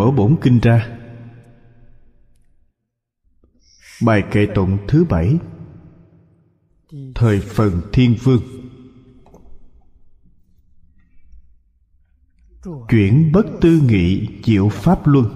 [0.00, 0.88] mở bổn kinh ra.
[4.02, 5.38] Bài kệ tụng thứ bảy.
[7.14, 8.42] Thời phần thiên vương.
[12.88, 15.26] Chuyển bất tư nghị diệu pháp luân.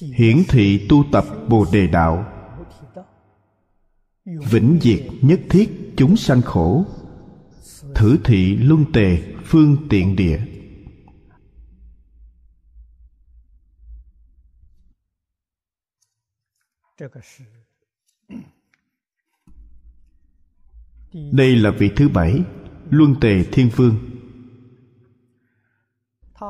[0.00, 2.26] Hiển thị tu tập bồ đề đạo.
[4.24, 6.84] Vĩnh diệt nhất thiết chúng sanh khổ.
[7.94, 10.40] Thử thị luân tề phương tiện địa.
[21.32, 22.44] Đây là vị thứ bảy
[22.90, 23.96] luân tề thiên vương.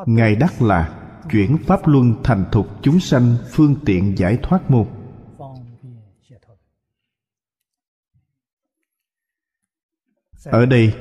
[0.07, 0.99] Ngài đắc là
[1.31, 4.87] chuyển pháp luân thành thục chúng sanh phương tiện giải thoát môn.
[10.45, 10.95] Ở đây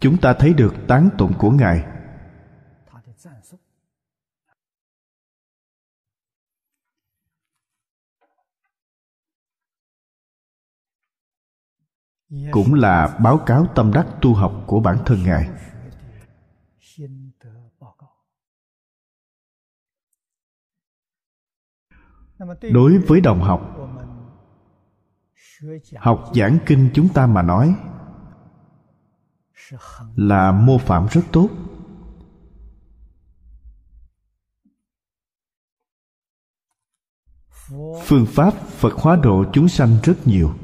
[0.00, 1.84] chúng ta thấy được tán tụng của ngài
[12.50, 15.50] cũng là báo cáo tâm đắc tu học của bản thân ngài.
[22.72, 23.76] Đối với đồng học
[25.96, 27.76] học giảng kinh chúng ta mà nói
[30.16, 31.48] là mô phạm rất tốt.
[38.04, 40.54] Phương pháp phật hóa độ chúng sanh rất nhiều.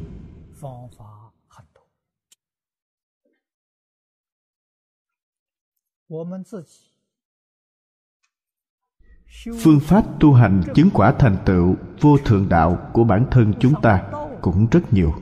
[9.63, 13.75] Phương pháp tu hành chứng quả thành tựu vô thượng đạo của bản thân chúng
[13.83, 14.11] ta
[14.43, 15.13] cũng rất nhiều.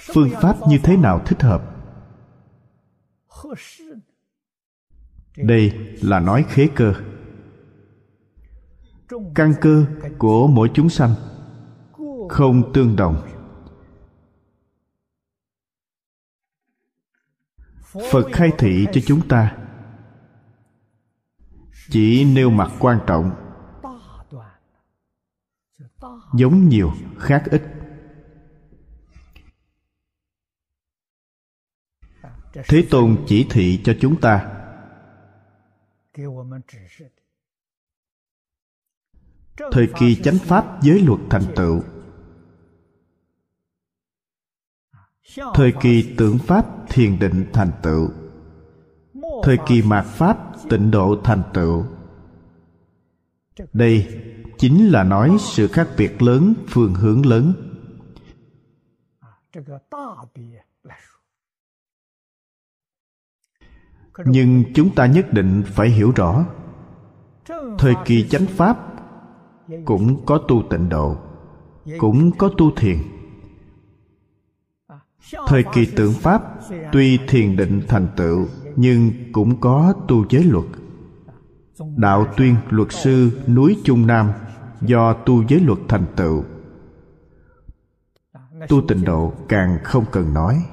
[0.00, 1.62] Phương pháp như thế nào thích hợp?
[5.36, 5.72] Đây
[6.02, 6.94] là nói khế cơ.
[9.34, 9.84] Căn cơ
[10.18, 11.14] của mỗi chúng sanh
[12.28, 13.33] không tương đồng.
[17.94, 19.56] Phật khai thị cho chúng ta.
[21.90, 23.30] Chỉ nêu mặt quan trọng,
[26.34, 27.62] giống nhiều, khác ít.
[32.52, 34.50] Thế tôn chỉ thị cho chúng ta.
[39.72, 41.82] Thời kỳ chánh pháp giới luật thành tựu.
[45.54, 48.08] Thời kỳ tưởng pháp thiền định thành tựu.
[49.42, 50.38] Thời kỳ mạt pháp
[50.70, 51.84] tịnh độ thành tựu.
[53.72, 54.22] Đây
[54.58, 57.52] chính là nói sự khác biệt lớn, phương hướng lớn.
[64.26, 66.46] Nhưng chúng ta nhất định phải hiểu rõ,
[67.78, 68.78] thời kỳ chánh pháp
[69.84, 71.16] cũng có tu tịnh độ,
[71.98, 72.98] cũng có tu thiền
[75.46, 76.42] thời kỳ tượng pháp
[76.92, 78.46] tuy thiền định thành tựu,
[78.76, 80.64] nhưng cũng có tu giới luật.
[81.96, 84.32] Đạo tuyên luật sư núi trung nam
[84.80, 86.44] do tu giới luật thành tựu.
[88.68, 90.64] Tu tịnh độ càng không cần nói.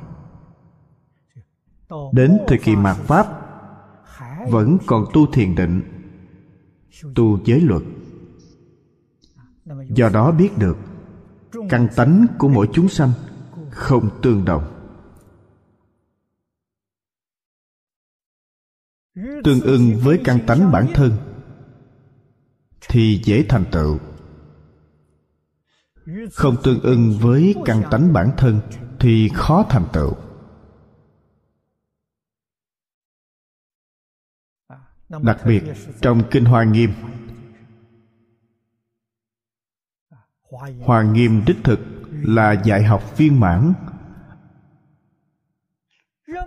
[2.12, 3.28] Đến thời kỳ mạt pháp,
[4.50, 5.82] vẫn còn tu thiền định,
[7.16, 7.82] tu giới luật.
[9.90, 10.78] Do đó biết được,
[11.70, 13.12] căn tánh của mỗi chúng sanh
[13.72, 14.78] không tương đồng.
[19.16, 21.12] Tương ưng với căn tánh bản thân,
[22.90, 24.00] thì dễ thành tựu.
[26.34, 28.60] Không tương ưng với căn tánh bản thân,
[29.00, 30.14] thì khó thành tựu.
[35.10, 35.64] Đặc biệt,
[36.02, 36.92] trong kinh hoa nghiêm
[40.86, 41.80] hoa nghiêm đích thực
[42.24, 43.74] là dạy học viên mãn.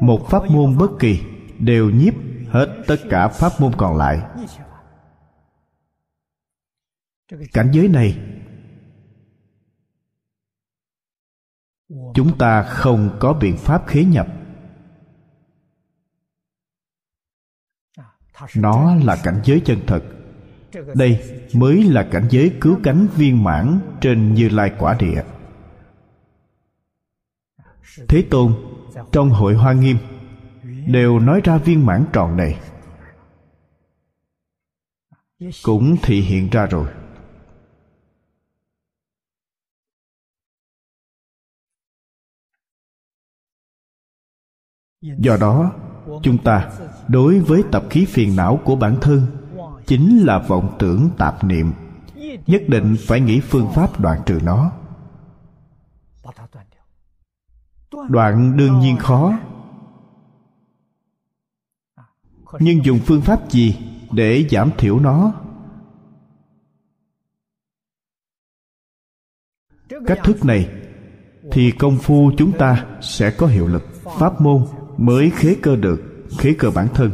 [0.00, 1.20] Một pháp môn bất kỳ
[1.58, 2.14] đều nhiếp
[2.48, 4.22] hết tất cả pháp môn còn lại.
[7.52, 8.18] Cảnh giới này,
[11.88, 14.26] chúng ta không có biện pháp khế nhập.
[18.56, 20.02] Nó là cảnh giới chân thật.
[20.94, 25.22] Đây mới là cảnh giới cứu cánh viên mãn trên như lai quả địa
[28.08, 28.54] thế tôn,
[29.12, 29.96] trong hội hoa nghiêm,
[30.86, 32.60] đều nói ra viên mãn tròn này.
[35.62, 36.86] Cũng thị hiện ra rồi.
[45.00, 45.72] Do đó,
[46.22, 46.70] chúng ta
[47.08, 49.26] đối với tập khí phiền não của bản thân
[49.86, 51.72] chính là vọng tưởng tạp niệm,
[52.46, 54.72] nhất định phải nghĩ phương pháp đoạn trừ nó.
[58.08, 59.38] Đoạn đương nhiên khó.
[62.60, 63.78] Nhưng dùng phương pháp gì
[64.12, 65.32] để giảm thiểu nó?
[70.06, 70.70] Cách thức này
[71.52, 73.82] thì công phu chúng ta sẽ có hiệu lực.
[74.18, 74.64] Pháp môn
[74.96, 76.00] mới khế cơ được,
[76.38, 77.12] khế cơ bản thân.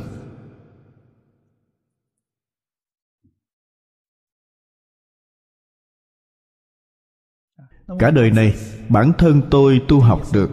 [7.99, 8.55] Cả đời này
[8.91, 10.51] bản thân tôi tu học được.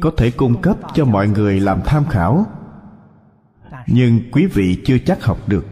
[0.00, 2.46] Có thể cung cấp cho mọi người làm tham khảo,
[3.86, 5.66] nhưng quý vị chưa chắc học được.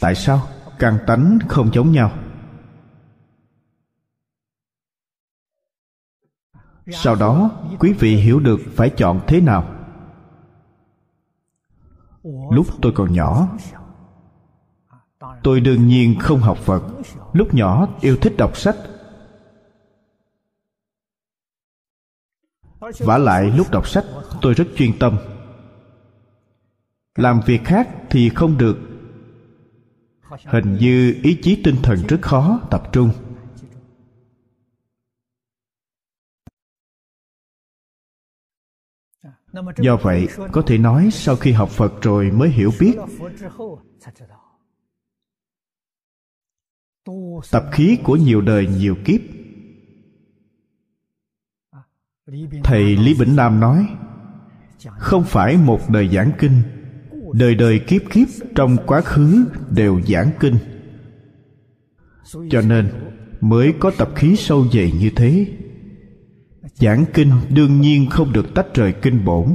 [0.00, 0.48] Tại sao?
[0.78, 2.12] Căn tánh không giống nhau.
[6.90, 9.74] Sau đó, quý vị hiểu được phải chọn thế nào.
[12.50, 13.48] Lúc tôi còn nhỏ,
[15.42, 16.82] tôi đương nhiên không học phật
[17.32, 18.76] lúc nhỏ yêu thích đọc sách.
[22.80, 24.04] Vả lại lúc đọc sách,
[24.42, 25.18] tôi rất chuyên tâm.
[27.14, 28.78] Làm việc khác thì không được.
[30.44, 33.10] Hình như ý chí tinh thần rất khó tập trung.
[39.76, 42.96] Do vậy, có thể nói sau khi học phật rồi mới hiểu biết
[47.50, 49.20] tập khí của nhiều đời nhiều kiếp.
[52.64, 53.86] Thầy lý bỉnh nam nói
[54.98, 56.62] không phải một đời giảng kinh
[57.32, 60.56] đời đời kiếp kiếp trong quá khứ đều giảng kinh.
[62.50, 62.90] Cho nên
[63.40, 65.46] mới có tập khí sâu dày như thế.
[66.74, 69.54] Giảng kinh đương nhiên không được tách rời kinh bổn.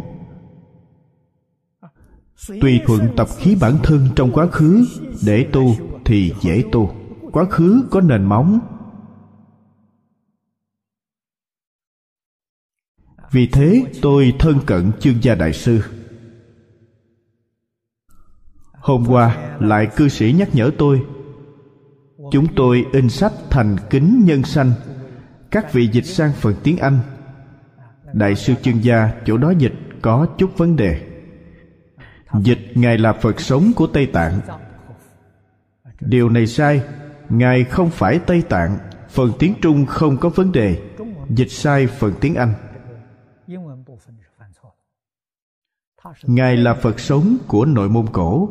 [2.62, 4.86] Tùy thuận tập khí bản thân trong quá khứ
[5.26, 7.03] để tu thì dễ tu
[7.34, 8.60] quá khứ có nền móng.
[13.32, 15.82] Vì thế, tôi thân cận chương gia đại sư.
[18.74, 21.06] Hôm qua, lại cư sĩ nhắc nhở tôi,
[22.32, 24.72] chúng tôi in sách thành kính nhân sanh,
[25.52, 27.00] các vị dịch sang phần tiếng anh.
[28.14, 31.10] Đại sư chương gia, chỗ đó dịch có chút vấn đề.
[32.40, 34.40] Dịch ngài là phật sống của tây tạng.
[36.00, 36.84] Điều này sai
[37.30, 38.78] ngài không phải tây tạng,
[39.10, 40.96] phần tiếng trung không có vấn đề.
[41.30, 42.54] Dịch sai phần tiếng anh.
[46.24, 48.50] Ngài là phật sống của nội môn cổ.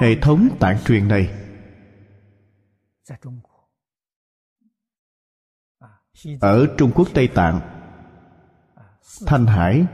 [0.00, 1.34] Hệ thống tạng truyền này.
[6.40, 7.60] Ở trung quốc tây tạng,
[9.26, 9.86] thanh hải,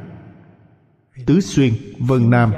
[1.27, 2.53] tứ xuyên, vân nam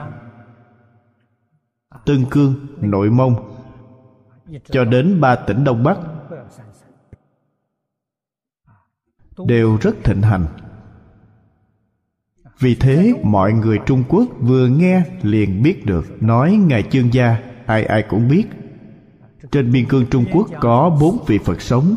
[2.04, 3.34] tân cương, nội mông,
[4.70, 5.98] cho đến ba tỉnh đông bắc,
[9.46, 10.46] đều rất thịnh hành.
[12.58, 17.38] Vì thế, mọi người trung quốc vừa nghe liền biết được, nói ngài chương gia,
[17.66, 18.44] ai ai cũng biết.
[19.50, 21.96] Trên biên cương trung quốc có bốn vị phật sống.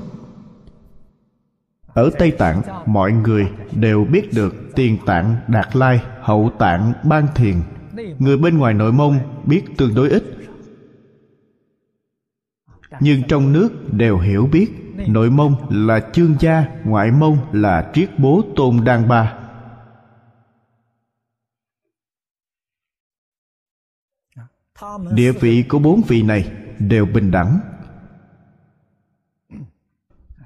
[1.93, 7.27] Ở tây tạng, mọi người đều biết được tiền tạng, đạt lai, hậu tạng, ban
[7.35, 7.55] thiền
[8.19, 10.23] người bên ngoài nội mông biết tương đối ít.
[12.99, 14.71] Nhưng trong nước đều hiểu biết,
[15.07, 19.37] nội mông là chương gia, ngoại mông là triết bố tôn đan ba.
[25.11, 27.59] Địa vị của bốn vị này đều bình đẳng.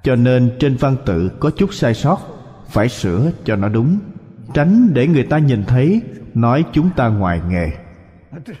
[0.02, 2.18] Cho nên trên văn tự có chút sai sót,
[2.68, 3.98] phải sửa cho nó đúng
[4.54, 6.02] tránh để người ta nhìn thấy,
[6.34, 7.70] nói chúng ta ngoài nghề.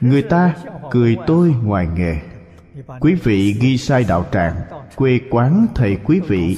[0.00, 0.54] Người ta
[0.90, 2.16] cười tôi ngoài nghề.
[3.00, 4.54] Quý vị ghi sai đạo tràng,
[4.96, 6.56] quê quán thầy quý vị.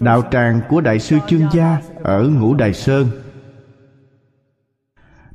[0.00, 3.06] Đạo tràng của đại sư chương gia ở ngũ đài sơn.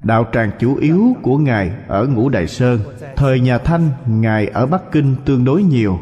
[0.03, 2.79] Đạo tràng chủ yếu của ngài ở ngũ đài sơn.
[3.15, 6.00] Thời nhà thanh, ngài ở bắc kinh tương đối nhiều.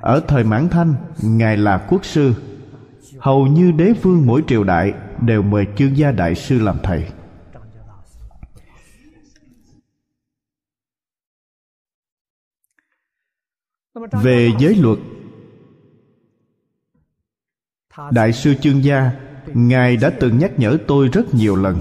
[0.00, 2.34] Ở thời mãn thanh, ngài là quốc sư
[3.24, 7.08] hầu như đế vương mỗi triều đại đều mời chương gia đại sư làm thầy.
[14.22, 14.98] Về giới luật,
[18.12, 19.12] đại sư chương gia,
[19.46, 21.78] ngài đã từng nhắc nhở tôi rất nhiều lần.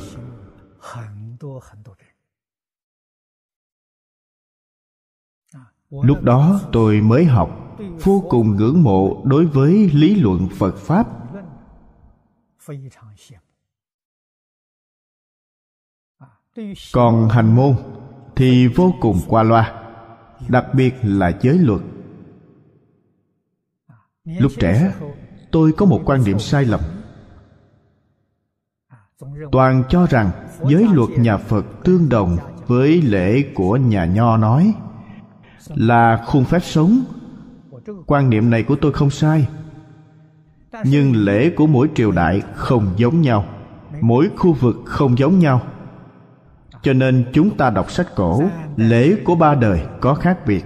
[5.90, 11.23] Lúc đó tôi mới học, vô cùng ngưỡng mộ đối với lý luận phật pháp
[16.94, 17.76] còn hành môn
[18.36, 19.84] thì vô cùng qua loa
[20.48, 21.82] đặc biệt là giới luật.
[24.26, 24.94] Lúc trẻ
[25.52, 26.80] tôi có một quan điểm sai lầm.
[29.52, 30.32] toàn cho rằng
[30.70, 34.74] giới luật nhà phật tương đồng với lễ của nhà nho nói
[35.68, 37.04] là khuôn phép sống.
[38.08, 39.48] quan niệm này của tôi không sai
[40.86, 43.46] nhưng lễ của mỗi triều đại không giống nhau.
[44.02, 45.62] Mỗi khu vực không giống nhau.
[46.82, 48.44] Cho nên chúng ta đọc sách cổ,
[48.76, 50.66] lễ của ba đời có khác biệt.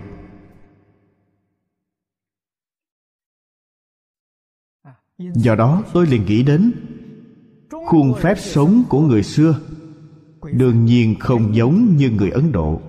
[5.18, 6.72] Do đó tôi liền nghĩ đến,
[7.86, 9.60] khuôn phép sống của người xưa
[10.54, 12.82] đương nhiên không giống như người ấn độ.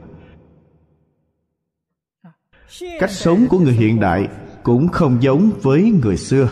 [2.98, 4.28] Cách sống của người hiện đại
[4.68, 6.48] cũng không giống với người xưa.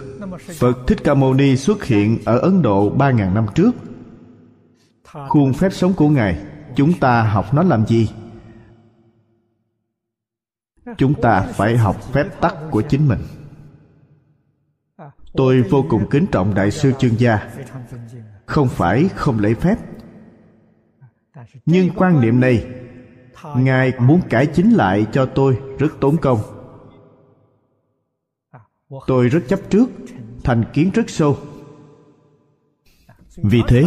[0.58, 3.70] Phật thích ca mâu ni xuất hiện ở ấn độ ba ngàn năm trước.
[5.28, 6.44] Khuôn phép sống của ngài,
[6.76, 8.10] chúng ta học nó làm gì?
[10.96, 13.18] Chúng ta phải học phép tắc của chính mình.
[15.32, 17.48] Tôi vô cùng kính trọng đại sư chương gia.
[18.46, 19.76] Không phải không lễ phép.
[21.66, 22.66] Nhưng quan niệm này,
[23.56, 26.55] ngài muốn cải chính lại cho tôi rất tốn công
[29.06, 29.90] tôi rất chấp trước,
[30.44, 31.38] thành kiến rất sâu.
[33.36, 33.84] Vì thế,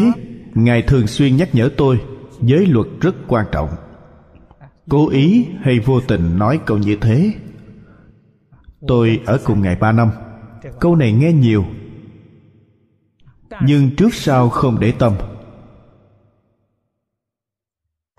[0.53, 2.01] ngài thường xuyên nhắc nhở tôi,
[2.41, 3.69] giới luật rất quan trọng.
[4.89, 7.33] Cố ý hay vô tình nói câu như thế?
[8.87, 10.09] Tôi ở cùng ngài ba năm.
[10.79, 11.65] Câu này nghe nhiều,
[13.61, 15.13] nhưng trước sau không để tâm.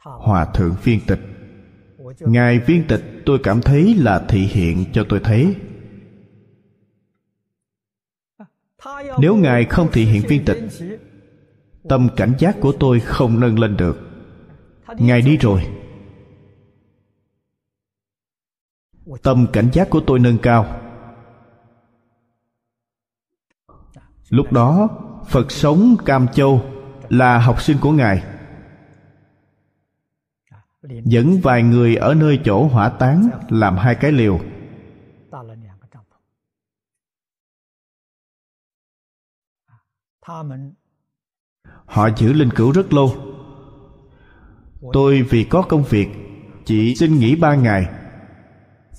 [0.02, 1.20] Hòa thượng viên tịch.
[2.20, 5.54] Ngài viên tịch, tôi cảm thấy là thị hiện cho tôi thấy.
[9.18, 10.58] Nếu ngài không thị hiện viên tịch,
[11.88, 13.98] tâm cảnh giác của tôi không nâng lên được.
[14.98, 15.66] Ngài đi rồi.
[19.22, 20.80] Tâm cảnh giác của tôi nâng cao.
[24.28, 24.88] Lúc đó,
[25.28, 26.62] phật sống cam châu
[27.08, 28.22] là học sinh của ngài.
[30.82, 34.40] Dẫn vài người ở nơi chỗ hỏa táng làm hai cái liều.
[41.86, 43.16] Họ giữ linh cữu rất lâu.
[44.92, 46.08] Tôi vì có công việc,
[46.64, 47.86] chỉ xin nghỉ ba ngày.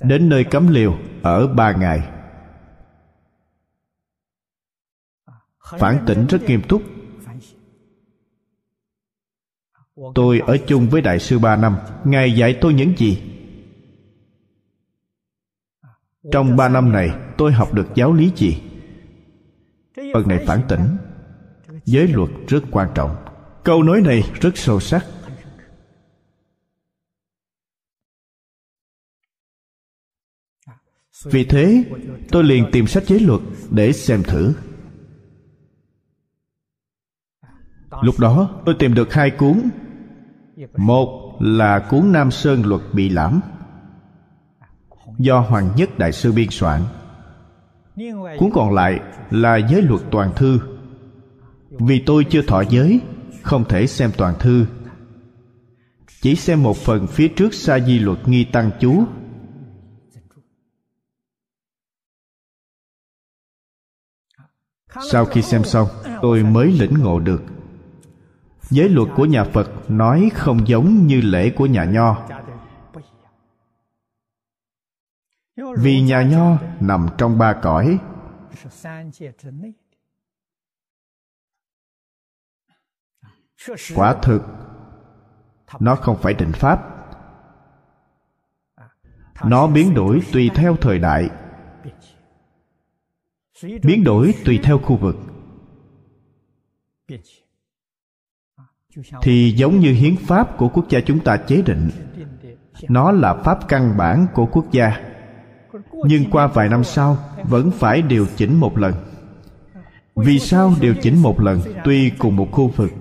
[0.02, 2.10] Đến nơi cấm liều, ở ba ngày.
[5.80, 6.82] Phản tỉnh rất nghiêm túc.
[10.16, 11.78] Tôi ở chung với đại sư ba năm.
[12.06, 13.22] Ngài dạy tôi những gì?
[16.32, 18.62] Trong ba năm này, tôi học được giáo lý gì?
[20.14, 20.82] Phần này phản tỉnh
[21.86, 23.16] giới luật rất quan trọng.
[23.64, 25.06] Câu nói này rất sâu sắc.
[31.24, 31.84] Vì thế,
[32.32, 34.54] tôi liền tìm sách giới luật để xem thử.
[38.02, 39.70] Lúc đó, tôi tìm được hai cuốn.
[40.78, 43.42] Một là cuốn nam sơn luật bị lãm,
[45.18, 46.82] do hoàng nhất đại sư biên soạn.
[48.40, 50.60] Cuốn còn lại là giới luật toàn thư
[51.72, 53.02] vì tôi chưa thọ giới,
[53.42, 54.66] không thể xem toàn thư.
[56.22, 59.04] Chỉ xem một phần phía trước sa di luật nghi tăng chú.
[65.12, 65.88] Sau khi xem xong,
[66.22, 67.44] tôi mới lĩnh ngộ được.
[68.70, 72.28] Giới luật của nhà phật nói không giống như lễ của nhà nho.
[75.78, 78.00] Vì nhà nho nằm trong ba cõi.
[83.96, 84.42] Quả thực
[85.80, 86.88] nó không phải định pháp.
[89.46, 91.30] Nó biến đổi tùy theo thời đại.
[93.84, 95.16] biến đổi tùy theo khu vực.
[99.22, 101.90] Thì giống như hiến pháp của quốc gia chúng ta chế định
[102.90, 104.98] nó là pháp căn bản của quốc gia.
[105.94, 108.94] Nhưng qua vài năm sau vẫn phải điều chỉnh một lần.
[110.16, 111.62] Vì sao điều chỉnh một lần?
[111.84, 112.92] Tuy cùng một khu vực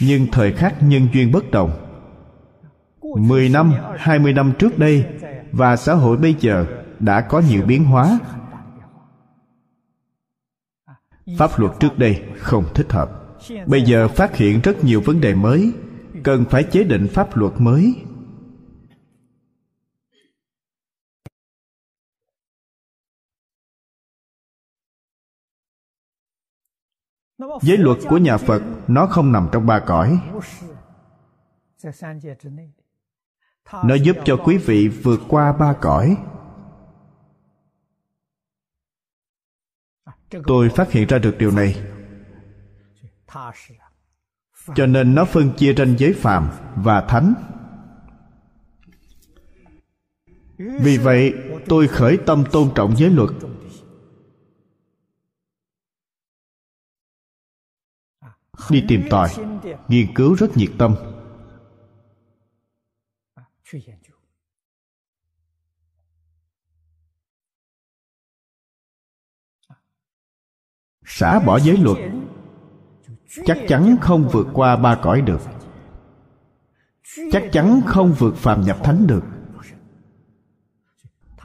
[0.00, 1.70] nhưng thời khắc nhân duyên bất đồng.
[3.18, 5.04] 10 năm, 20 năm trước đây
[5.52, 6.66] và xã hội bây giờ
[7.00, 8.18] đã có nhiều biến hóa.
[11.38, 13.10] Pháp luật trước đây không thích hợp.
[13.66, 15.72] Bây giờ phát hiện rất nhiều vấn đề mới
[16.22, 17.94] cần phải chế định pháp luật mới.
[27.38, 30.20] Giới luật của nhà phật, nó không nằm trong ba cõi.
[33.84, 36.16] Nó giúp cho quý vị vượt qua ba cõi.
[40.46, 41.82] Tôi phát hiện ra được điều này.
[44.74, 47.34] Cho nên nó phân chia ranh giới phàm và thánh.
[50.58, 51.34] Vì vậy,
[51.68, 53.30] tôi khởi tâm tôn trọng giới luật.
[58.70, 59.28] Đi tìm tòi,
[59.88, 60.94] nghiên cứu rất nhiệt tâm.
[71.04, 71.98] Xả bỏ giới luật,
[73.44, 75.40] chắc chắn không vượt qua ba cõi được.
[77.32, 79.24] Chắc chắn không vượt phàm nhập thánh được.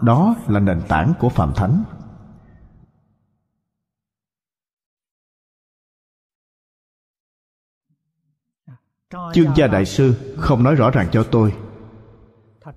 [0.01, 1.84] Đó là nền tảng của phàm thánh.
[9.34, 11.53] Chương gia đại sư không nói rõ ràng cho tôi.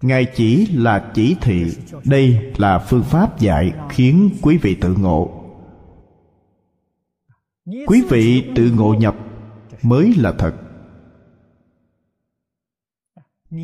[0.03, 5.45] Ngài chỉ là chỉ thị, đây là phương pháp dạy khiến quý vị tự ngộ.
[7.87, 9.17] Quý vị tự ngộ nhập
[9.83, 10.55] mới là thật.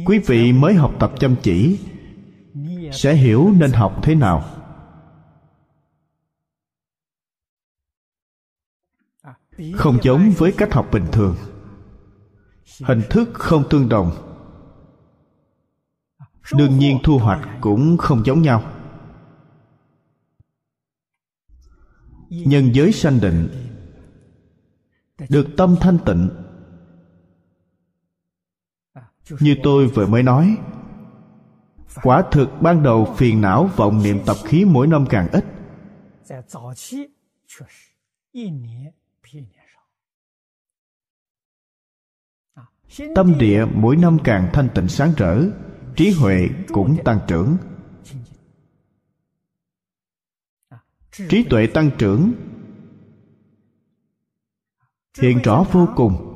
[0.06, 1.78] Quý vị mới học tập chăm chỉ
[2.92, 4.44] sẽ hiểu nên học thế nào.
[9.74, 11.36] Không giống với cách học bình thường
[12.82, 14.10] hình thức không tương đồng.
[16.56, 18.62] Đương nhiên thu hoạch cũng không giống nhau.
[22.28, 23.48] Nhân giới sanh định,
[25.28, 26.30] được tâm thanh tịnh.
[29.40, 30.56] Như tôi vừa mới nói,
[32.02, 35.44] quả thực ban đầu phiền não vọng niệm tập khí mỗi năm càng ít.
[43.14, 45.42] Tâm địa mỗi năm càng thanh tịnh sáng rỡ,
[45.96, 47.56] trí huệ cũng tăng trưởng.
[51.28, 52.32] Trí tuệ tăng trưởng.
[55.20, 56.26] Hiện rõ vô cùng.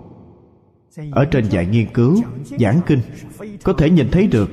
[1.13, 2.23] Ở trên dạy nghiên cứu,
[2.59, 3.01] giảng kinh,
[3.65, 4.51] có thể nhìn thấy được.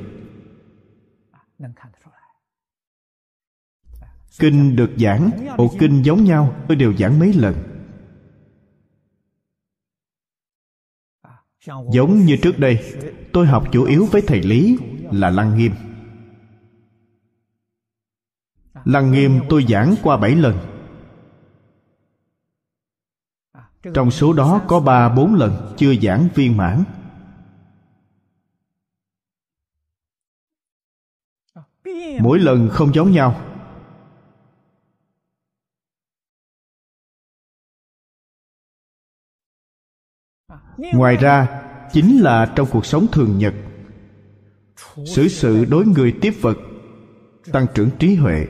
[4.39, 7.70] Kinh được giảng, bộ kinh giống nhau tôi đều giảng mấy lần.
[11.65, 12.95] Giống như trước đây,
[13.33, 14.77] tôi học chủ yếu với thầy lý
[15.11, 15.71] là lăng nghiêm.
[18.85, 20.57] Lăng nghiêm tôi giảng qua bảy lần.
[23.93, 26.83] Trong số đó có ba, bốn lần chưa giảng viên mãn.
[32.21, 33.50] Mỗi lần không giống nhau.
[40.93, 41.61] Ngoài ra,
[41.93, 43.53] chính là trong cuộc sống thường nhật,
[45.05, 46.57] xử sự đối người tiếp vật,
[47.51, 48.47] tăng trưởng trí huệ.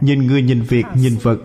[0.00, 1.38] Nhìn người, nhìn việc, nhìn vật,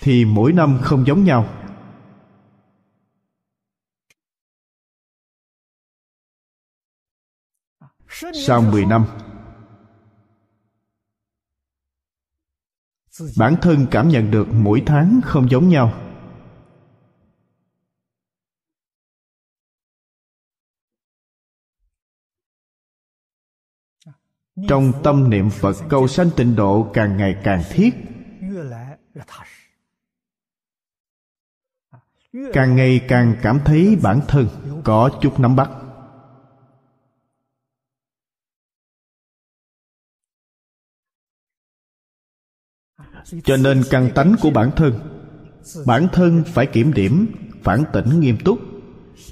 [0.00, 1.54] thì mỗi năm không giống nhau.
[8.46, 9.06] Sau 10 năm
[13.36, 15.92] bản thân cảm nhận được mỗi tháng không giống nhau.
[24.68, 27.94] Trong tâm niệm phật cầu sanh tịnh độ càng ngày càng thiết.
[32.52, 34.48] Càng ngày càng cảm thấy bản thân
[34.84, 35.70] có chút nắm bắt.
[43.44, 44.94] Cho nên căn tánh của bản thân.
[45.86, 47.26] Bản thân phải kiểm điểm,
[47.62, 48.58] phản tỉnh nghiêm túc,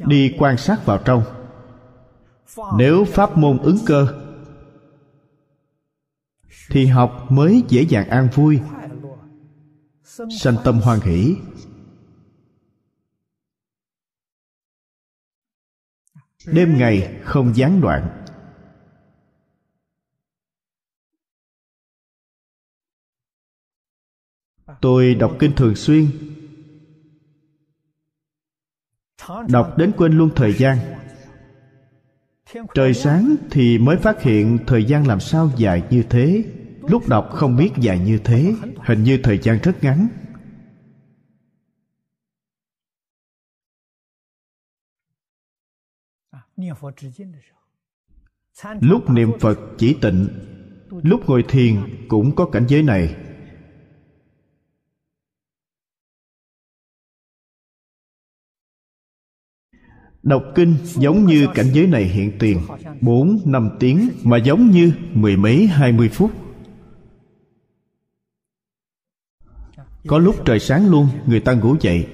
[0.07, 1.23] đi quan sát vào trong.
[2.79, 4.07] Nếu pháp môn ứng cơ,
[6.71, 8.61] thì học mới dễ dàng an vui,
[10.41, 11.37] sanh tâm hoan hỷ.
[16.47, 18.26] Đêm ngày không gián đoạn.
[24.81, 26.07] Tôi đọc kinh thường xuyên.
[29.49, 30.79] Đọc đến quên luôn thời gian.
[32.75, 36.45] Trời sáng thì mới phát hiện thời gian làm sao dài như thế.
[36.81, 38.55] Lúc đọc không biết dài như thế.
[38.77, 40.09] Hình như thời gian rất ngắn.
[48.81, 50.29] Lúc niệm phật chỉ tịnh,
[50.91, 51.77] lúc ngồi thiền
[52.09, 53.26] cũng có cảnh giới này.
[60.27, 62.61] Đọc kinh giống như cảnh giới này hiện tiền,
[63.01, 66.31] bốn, năm tiếng, mà giống như mười mấy, hai mươi phút.
[70.07, 72.09] Có lúc trời sáng luôn, người ta ngủ dậy.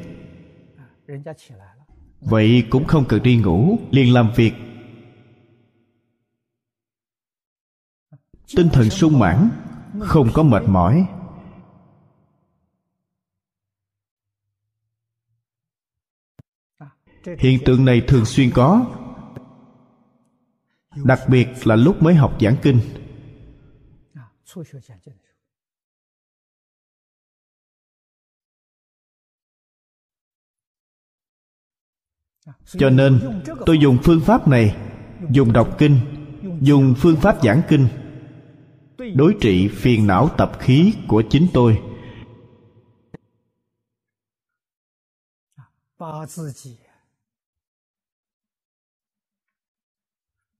[2.20, 4.52] Vậy cũng không cần đi ngủ, liền làm việc.
[8.56, 9.48] Tinh thần sung mãn,
[10.00, 11.06] Không có mệt mỏi.
[17.38, 18.86] Hiện tượng này thường xuyên có.
[21.04, 22.80] Đặc biệt là lúc mới học giảng kinh.
[32.66, 34.76] Cho nên, tôi dùng phương pháp này,
[35.30, 35.98] dùng đọc kinh,
[36.60, 37.88] dùng phương pháp giảng kinh,
[39.14, 41.82] đối trị phiền não tập khí của chính tôi.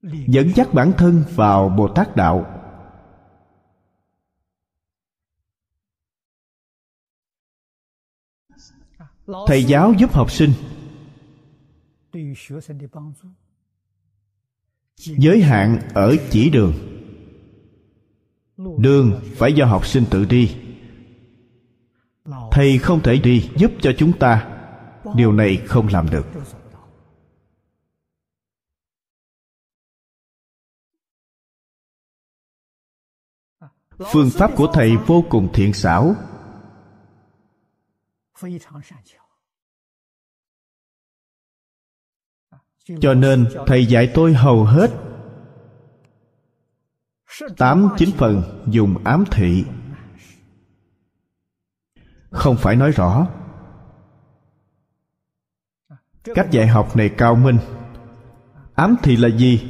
[0.02, 2.58] Dẫn dắt bản thân vào bồ tát đạo.
[9.46, 10.52] Thầy giáo giúp học sinh.
[14.96, 16.72] Giới hạn ở chỉ đường.
[18.56, 20.56] Đường phải do học sinh tự đi.
[22.50, 24.48] Thầy không thể đi giúp cho chúng ta.
[25.16, 26.26] Điều này không làm được.
[34.06, 36.14] Phương pháp của thầy vô cùng thiện xảo.
[43.00, 44.90] Cho nên thầy dạy tôi hầu hết
[47.56, 49.64] tám chín phần dùng ám thị.
[52.30, 53.26] Không phải nói rõ.
[56.24, 57.58] Cách dạy học này cao minh.
[58.74, 59.68] Ám thị là gì?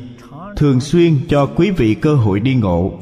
[0.57, 3.01] Thường xuyên cho quý vị cơ hội đi ngộ.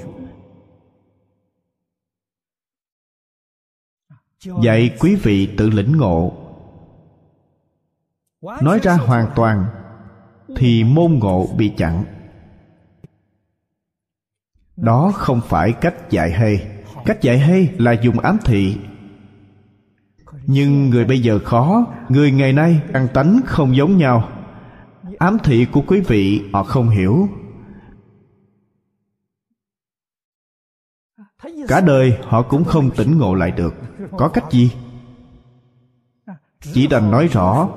[4.44, 6.32] Dạy quý vị tự lĩnh ngộ.
[8.62, 9.66] Nói ra hoàn toàn,
[10.56, 12.04] thì môn ngộ bị chặn.
[14.76, 16.66] Đó không phải cách dạy hay.
[17.04, 18.76] Cách dạy hay là dùng ám thị.
[20.46, 24.28] Nhưng người bây giờ khó, người ngày nay ăn tánh không giống nhau.
[25.18, 27.28] Ám thị của quý vị, họ không hiểu.
[31.68, 33.74] Cả đời họ cũng không tỉnh ngộ lại được.
[34.16, 34.72] Có cách gì?
[36.60, 37.68] Chỉ đành nói rõ.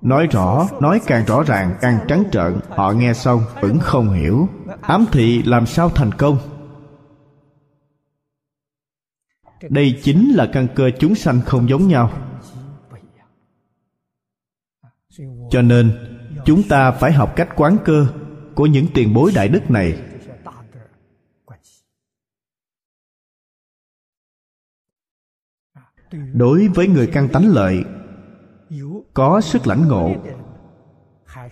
[0.00, 2.60] Nói rõ, nói càng rõ ràng, càng trắng trợn.
[2.68, 4.48] Họ nghe xong, vẫn không hiểu.
[4.80, 6.38] Ám thị làm sao thành công?
[9.68, 12.10] Đây chính là căn cơ chúng sanh không giống nhau.
[15.50, 15.92] Cho nên,
[16.44, 18.06] chúng ta phải học cách quán cơ
[18.54, 19.98] của những tiền bối đại đức này.
[26.32, 27.84] Đối với người căn tánh lợi,
[29.14, 30.14] có sức lãnh ngộ.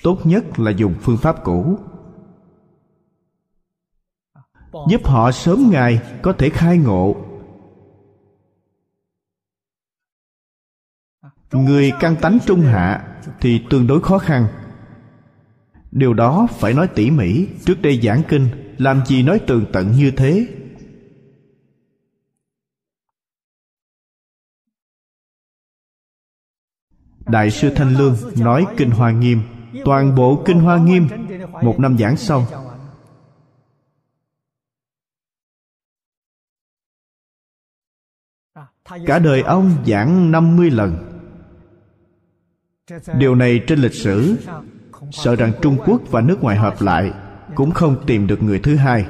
[0.02, 1.78] Tốt nhất là dùng phương pháp cũ.
[4.88, 7.16] Giúp họ sớm ngày có thể khai ngộ.
[11.52, 14.46] Người căn tánh trung hạ thì tương đối khó khăn.
[15.92, 19.92] Điều đó phải nói tỉ mỉ trước đây giảng kinh, làm gì nói tường tận
[19.92, 20.46] như thế?
[27.30, 29.42] Đại sư thanh lương nói kinh hoa nghiêm,
[29.84, 31.08] toàn bộ kinh hoa nghiêm,
[31.62, 32.44] một năm giảng xong.
[39.06, 40.96] Cả đời ông giảng 50 lần.
[43.18, 44.36] Điều này trên lịch sử,
[45.10, 47.12] sợ rằng trung quốc và nước ngoài hợp lại
[47.54, 49.06] cũng không tìm được người thứ hai.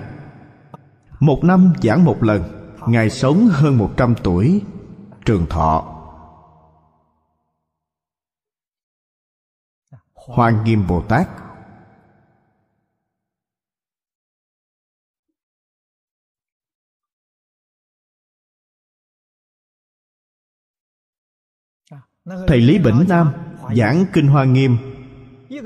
[1.21, 2.43] Một năm giảng một lần,
[2.89, 4.63] ngài sống hơn một trăm tuổi,
[5.25, 6.00] trường thọ.
[10.27, 11.29] Hoa Nghiêm Bồ Tát.
[22.25, 23.33] Thầy Lý Bỉnh Nam
[23.77, 24.77] giảng kinh hoa nghiêm.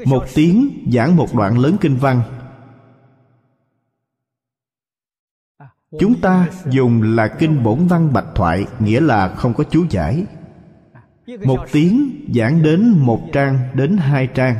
[0.06, 2.22] Một tiếng giảng một đoạn lớn kinh văn.
[6.00, 10.26] Chúng ta dùng là kinh bổn văn bạch thoại, nghĩa là không có chú giải
[11.26, 14.56] một tiếng giảng đến một trang đến hai trang.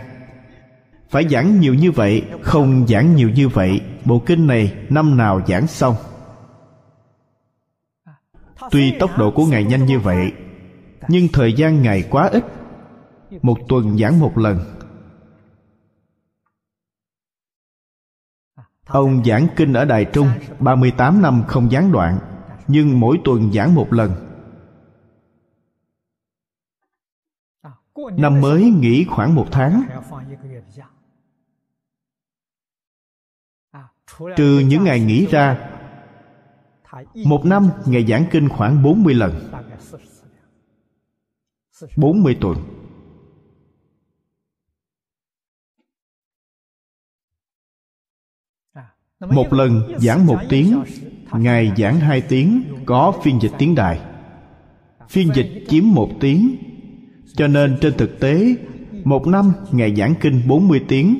[1.09, 5.40] Phải giảng nhiều như vậy, không giảng nhiều như vậy, bộ kinh này năm nào
[5.48, 5.94] giảng xong?
[8.70, 10.33] Tuy tốc độ của ngài nhanh như vậy,
[11.09, 12.44] nhưng thời gian ngài quá ít.
[13.42, 14.59] Một tuần giảng một lần.
[18.87, 22.18] Ông giảng kinh ở Đài Trung 38 năm không gián đoạn,
[22.68, 24.34] Nhưng mỗi tuần giảng một lần.
[27.97, 29.83] Năm mới nghỉ khoảng một tháng.
[34.37, 35.71] Trừ những ngày nghỉ ra,
[37.15, 39.51] Một năm Ngài giảng kinh khoảng 40 lần.
[41.97, 42.57] 40 tuần.
[49.21, 50.85] Một lần giảng một tiếng
[51.33, 54.01] Ngài giảng hai tiếng, Có phiên dịch tiếng Đài.
[55.09, 56.57] Phiên dịch chiếm một tiếng
[57.37, 58.57] cho nên trên thực tế,
[59.05, 61.18] Một năm Ngài giảng kinh 40 tiếng.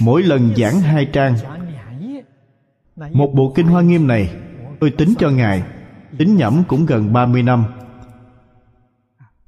[0.00, 1.36] Mỗi lần giảng hai trang,
[2.96, 4.36] Một bộ kinh hoa nghiêm này,
[4.80, 5.62] Tôi tính cho Ngài,
[6.18, 7.64] Tính nhẩm cũng gần 30 năm.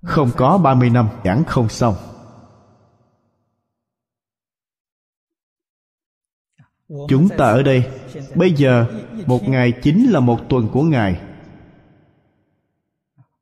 [0.03, 1.95] Không có 30 năm giảng không xong.
[6.89, 7.85] Chúng ta ở đây.
[8.35, 8.87] Bây giờ
[9.27, 11.21] một ngày chính là một tuần của ngài.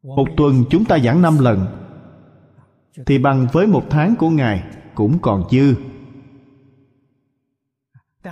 [0.03, 1.67] Một tuần chúng ta giảng năm lần.
[3.07, 4.63] Thì bằng với một tháng của ngài
[4.95, 5.75] cũng còn dư.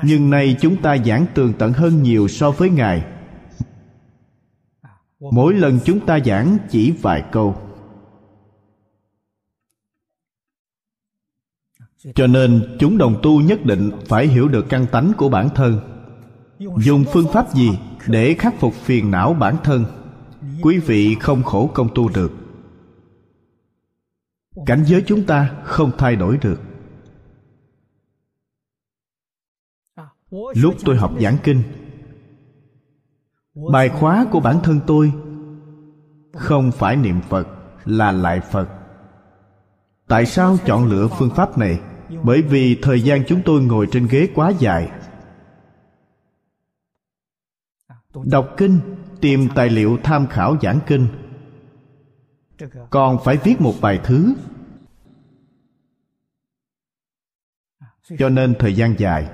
[0.02, 3.04] Nhưng nay chúng ta giảng tường tận hơn nhiều so với ngài.
[5.20, 7.56] Mỗi lần chúng ta giảng chỉ vài câu
[12.14, 15.80] cho nên chúng đồng tu nhất định phải hiểu được căn tánh của bản thân.
[16.58, 19.84] Dùng phương pháp gì để khắc phục phiền não bản thân?
[20.62, 22.32] Quý vị không khổ công tu được.
[24.66, 26.60] Cảnh giới chúng ta không thay đổi được.
[30.54, 31.62] Lúc tôi học giảng kinh,
[33.72, 35.12] bài khóa của bản thân tôi
[36.32, 37.48] không phải niệm phật
[37.84, 38.68] là lại phật.
[40.08, 41.80] Tại sao chọn lựa phương pháp này?
[42.22, 44.90] Bởi vì thời gian chúng tôi ngồi trên ghế quá dài.
[48.24, 48.80] Đọc kinh,
[49.20, 51.08] tìm tài liệu tham khảo giảng kinh.
[52.90, 54.34] Còn phải viết một vài thứ.
[58.18, 59.30] Cho nên thời gian dài.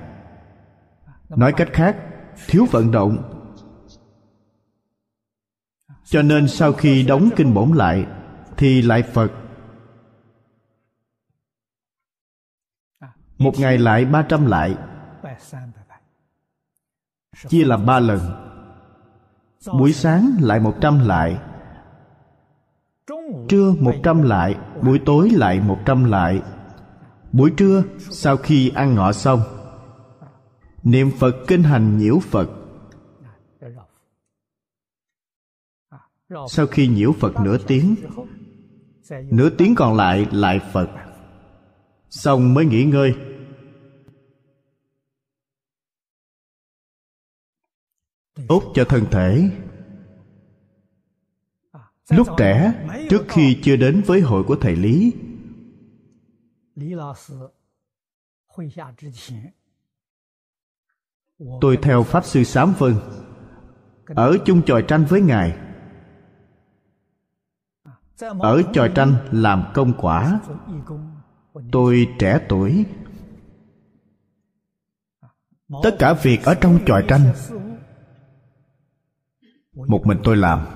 [1.29, 1.97] Nói cách khác,
[2.47, 3.37] thiếu vận động.
[6.05, 8.07] Cho nên sau khi đóng kinh bổn lại,
[8.57, 9.33] thì lại phật
[13.41, 14.77] Một ngày lại ba trăm lại
[17.49, 18.21] Chia làm ba lần.
[19.79, 21.39] Buổi sáng lại một trăm lại
[23.49, 26.43] Trưa một trăm lại Buổi tối lại một trăm lại
[27.33, 29.41] Buổi trưa, sau khi ăn ngọ xong,
[30.83, 32.51] Niệm Phật kinh hành nhiễu Phật.
[36.49, 37.95] Sau khi nhiễu Phật nửa tiếng
[39.31, 40.89] Nửa tiếng còn lại lại Phật.
[42.11, 43.15] Xong mới nghỉ ngơi.
[48.51, 49.51] Tốt cho thân thể.
[52.11, 55.13] Lúc trẻ, trước khi chưa đến với hội của thầy lý,
[61.61, 62.95] tôi theo pháp sư sám vân
[64.07, 65.59] ở chung tròi tranh với ngài.
[68.39, 70.41] Ở tròi tranh làm công quả,
[71.73, 72.85] tôi trẻ tuổi.
[75.83, 77.33] Tất cả việc ở trong tròi tranh
[79.87, 80.67] một mình tôi làm.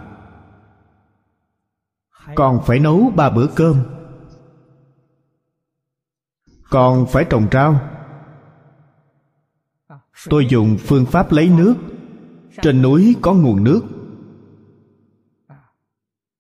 [2.35, 3.77] Còn phải nấu ba bữa cơm.
[6.71, 7.81] Còn phải trồng rau.
[10.31, 11.75] Tôi dùng phương pháp lấy nước.
[12.63, 13.81] Trên núi có nguồn nước.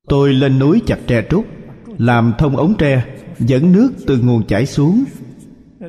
[0.09, 1.44] Tôi lên núi chặt tre trúc,
[1.87, 5.05] làm thông ống tre, dẫn nước từ nguồn chảy xuống.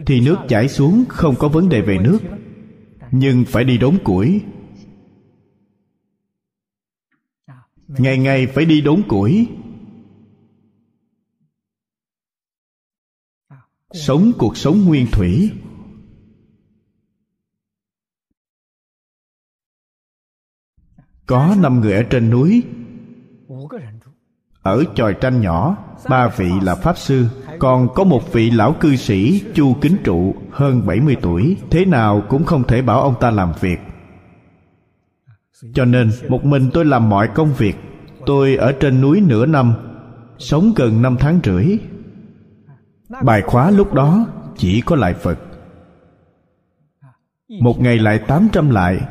[0.06, 2.18] Thì nước chảy xuống không có vấn đề về nước,
[3.12, 4.42] nhưng phải đi đốn củi.
[7.98, 9.48] Ngày ngày phải đi đốn củi.
[13.94, 15.52] Sống cuộc sống nguyên thủy.
[21.26, 22.64] Có năm người ở trên núi.
[24.62, 25.78] Ở tròi tranh nhỏ,
[26.10, 27.28] ba vị là pháp sư,
[27.60, 31.58] còn có một vị lão cư sĩ chu kính trụ, hơn 70 tuổi.
[31.72, 33.78] Thế nào cũng không thể bảo ông ta làm việc
[35.74, 37.76] cho nên, một mình tôi làm mọi công việc.
[38.26, 39.74] Tôi ở trên núi nửa năm,
[40.38, 41.78] sống gần năm tháng rưỡi.
[43.24, 44.26] Bài khóa lúc đó
[44.58, 45.40] chỉ có lại phật.
[47.62, 49.08] Một ngày lại tám trăm lại.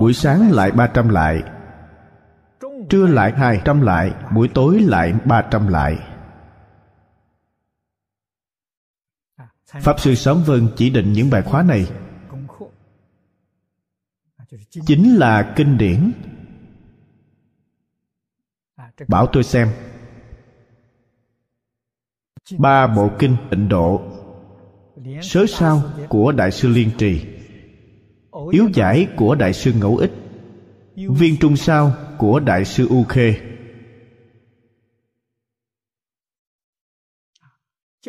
[0.00, 1.42] Buổi sáng lại ba trăm lại.
[2.90, 4.14] Trưa lại hai trăm lại.
[4.34, 5.98] Buổi tối lại ba trăm lại.
[9.66, 11.86] Pháp sư sớm vân chỉ định những bài khóa này
[14.86, 16.12] chính là kinh điển.
[19.08, 19.68] Bảo tôi xem.
[22.58, 24.02] Ba bộ kinh tịnh độ.
[25.22, 27.26] Sớ sao của đại sư liên trì.
[28.50, 30.12] Yếu giải của đại sư ngẫu ích.
[30.96, 33.34] Viên trung sao của đại sư u khê.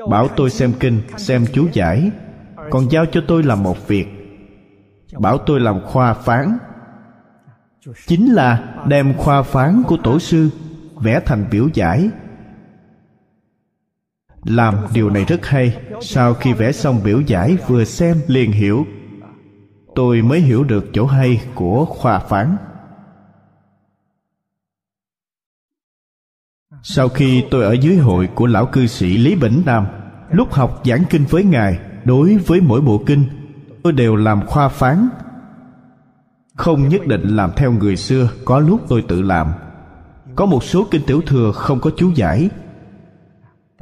[0.10, 2.12] Bảo tôi xem kinh, xem chú giải.
[2.72, 4.15] Còn giao cho tôi làm một việc
[5.20, 6.58] bảo tôi làm khoa phán.
[8.08, 10.50] Chính là đem khoa phán của tổ sư
[10.96, 12.10] vẽ thành biểu giải.
[14.44, 15.78] Làm điều này rất hay.
[16.02, 18.86] Sau khi vẽ xong biểu giải vừa xem liền hiểu.
[19.96, 22.58] Tôi mới hiểu được chỗ hay của khoa phán.
[26.84, 29.86] Sau khi tôi ở dưới hội của lão cư sĩ lý bỉnh nam,
[30.32, 33.26] lúc học giảng kinh với ngài, đối với mỗi bộ kinh
[33.86, 35.10] tôi đều làm khoa phán.
[36.56, 39.54] Không nhất định làm theo người xưa, có lúc tôi tự làm.
[40.36, 42.50] Có một số kinh tiểu thừa không có chú giải,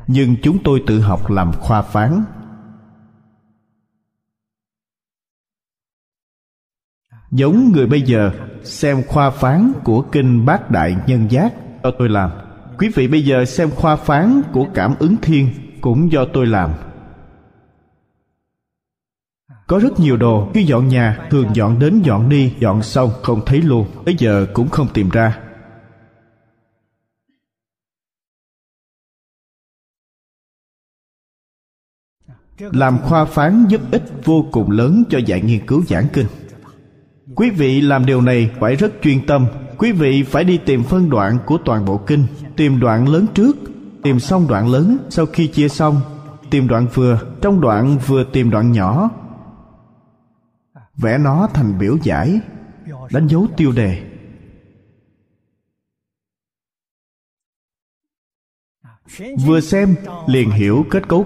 [0.07, 2.23] nhưng chúng tôi tự học làm khoa phán.
[7.31, 8.31] Giống người bây giờ,
[8.63, 12.31] xem khoa phán của kinh bát đại nhân giác do tôi làm.
[12.77, 15.49] Quý vị bây giờ xem khoa phán của cảm ứng thiên
[15.81, 16.69] cũng do tôi làm
[19.67, 23.41] có rất nhiều đồ, khi dọn nhà, thường dọn đến dọn đi, dọn xong, không
[23.45, 23.87] thấy luôn.
[24.05, 25.39] Bây giờ cũng không tìm ra.
[32.59, 36.27] Làm khoa phán giúp ích vô cùng lớn cho dạy nghiên cứu giảng kinh.
[37.35, 39.47] Quý vị làm điều này phải rất chuyên tâm.
[39.77, 43.57] Quý vị phải đi tìm phân đoạn của toàn bộ kinh, tìm đoạn lớn trước,
[44.03, 46.01] tìm xong đoạn lớn sau khi chia xong,
[46.49, 49.09] tìm đoạn vừa, trong đoạn vừa tìm đoạn nhỏ
[50.97, 52.39] vẽ nó thành biểu giải,
[53.11, 54.09] đánh dấu tiêu đề.
[59.45, 59.95] Vừa xem,
[60.27, 61.25] liền hiểu kết cấu.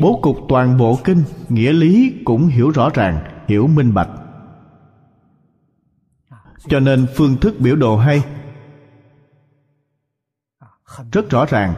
[0.00, 4.10] Bố cục toàn bộ kinh, nghĩa lý cũng hiểu rõ ràng, hiểu minh bạch.
[6.68, 8.24] Cho nên phương thức biểu đồ hay.
[11.12, 11.74] Rất rõ ràng.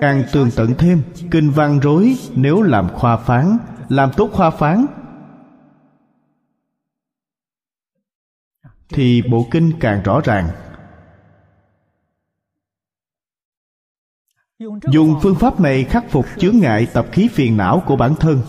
[0.00, 4.86] Càng tường tận thêm, kinh văn rối nếu làm khoa phán làm tốt khoa phán.
[8.88, 10.48] Thì bộ kinh càng rõ ràng.
[14.92, 18.42] Dùng phương pháp này khắc phục chướng ngại tập khí phiền não của bản thân.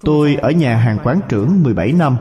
[0.00, 2.16] Tôi ở nhà hàng quán trưởng 17 năm.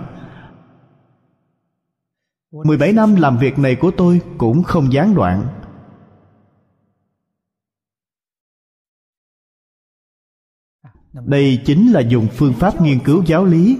[2.53, 5.47] 17 năm làm việc này của tôi cũng không gián đoạn.
[11.13, 13.79] Đây chính là dùng phương pháp nghiên cứu giáo lý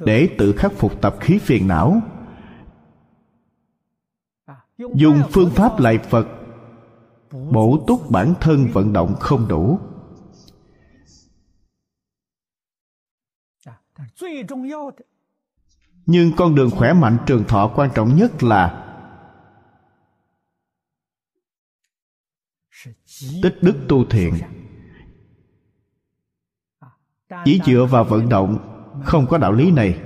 [0.00, 2.00] để tự khắc phục tập khí phiền não.
[4.78, 6.26] Dùng phương pháp lại phật,
[7.30, 9.78] bổ túc bản thân vận động không đủ
[16.10, 18.86] nhưng con đường khỏe mạnh trường thọ quan trọng nhất là
[23.42, 24.34] tích đức tu thiện.
[27.44, 28.58] Chỉ dựa vào vận động,
[29.04, 30.02] không có đạo lý này.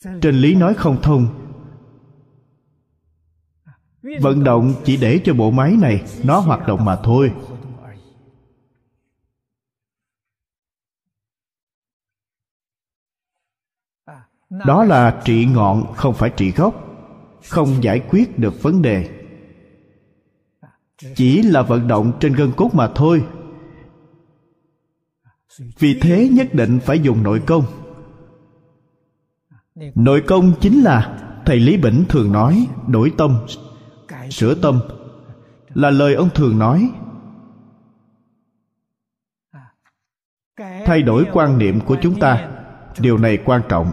[0.00, 1.26] Trên lý nói không thông.
[4.20, 7.32] Vận động chỉ để cho bộ máy này nó hoạt động mà thôi.
[14.66, 16.74] đó là trị ngọn, không phải trị gốc,
[17.48, 19.08] không giải quyết được vấn đề.
[21.14, 23.24] Chỉ là vận động trên gân cốt mà thôi.
[25.78, 27.64] Vì thế nhất định phải dùng nội công.
[29.94, 33.46] Nội công chính là, thầy lý bỉnh thường nói, đổi tâm,
[34.30, 34.80] sửa tâm,
[35.74, 36.90] là lời ông thường nói.
[40.84, 42.48] Thay đổi quan niệm của chúng ta,
[42.98, 43.92] điều này quan trọng.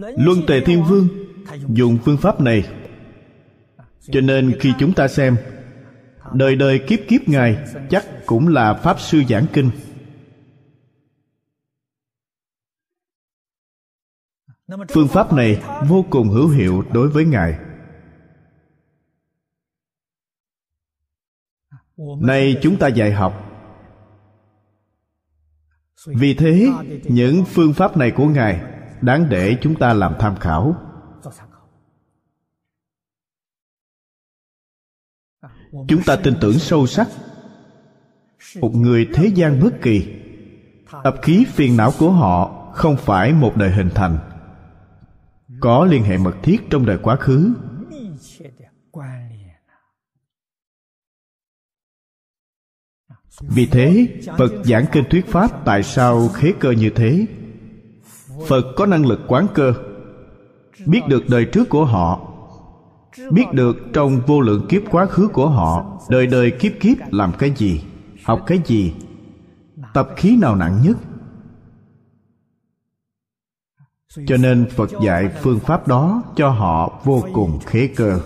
[0.00, 1.08] Luân tề thiên vương
[1.68, 2.68] dùng phương pháp này.
[4.00, 5.36] Cho nên khi chúng ta xem,
[6.34, 7.58] đời đời kiếp kiếp ngài
[7.90, 9.70] chắc cũng là pháp sư giảng kinh.
[14.88, 17.58] Phương pháp này vô cùng hữu hiệu đối với ngài.
[22.20, 23.46] Nay chúng ta dạy học.
[26.06, 26.68] Vì thế,
[27.04, 30.74] những phương pháp này của ngài đáng để chúng ta làm tham khảo.
[35.88, 37.08] Chúng ta tin tưởng sâu sắc.
[38.60, 40.16] Một người thế gian bất kỳ.
[41.04, 44.18] Tập khí phiền não của họ không phải một đời hình thành.
[45.60, 47.54] Có liên hệ mật thiết trong đời quá khứ.
[53.40, 57.26] Vì thế, phật giảng kinh thuyết pháp tại sao khế cơ như thế?
[58.48, 59.72] Phật có năng lực quán cơ.
[60.86, 62.20] Biết được đời trước của họ.
[63.30, 67.32] Biết được trong vô lượng kiếp quá khứ của họ, đời đời kiếp kiếp làm
[67.38, 67.80] cái gì,
[68.24, 68.94] học cái gì,
[69.94, 70.96] tập khí nào nặng nhất.
[74.26, 78.20] Cho nên phật dạy phương pháp đó cho họ vô cùng khế cơ.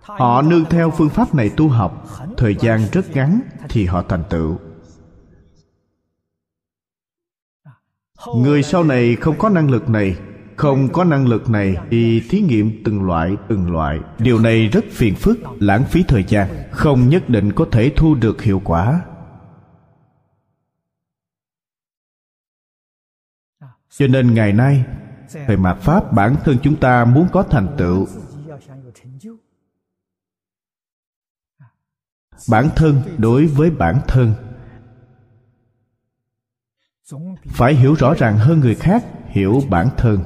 [0.00, 4.24] Họ nương theo phương pháp này tu học, thời gian rất ngắn thì họ thành
[4.30, 4.56] tựu.
[8.34, 10.16] Người sau này không có năng lực này,
[10.56, 14.00] không có năng lực này thì thí nghiệm từng loại từng loại.
[14.18, 18.14] Điều này rất phiền phức, lãng phí thời gian, không nhất định có thể thu
[18.14, 19.00] được hiệu quả.
[23.90, 24.84] Cho nên ngày nay,
[25.46, 28.06] về mặt pháp, bản thân chúng ta muốn có thành tựu.
[32.50, 34.34] Bản thân đối với bản thân
[37.46, 40.24] phải hiểu rõ ràng hơn người khác, hiểu bản thân.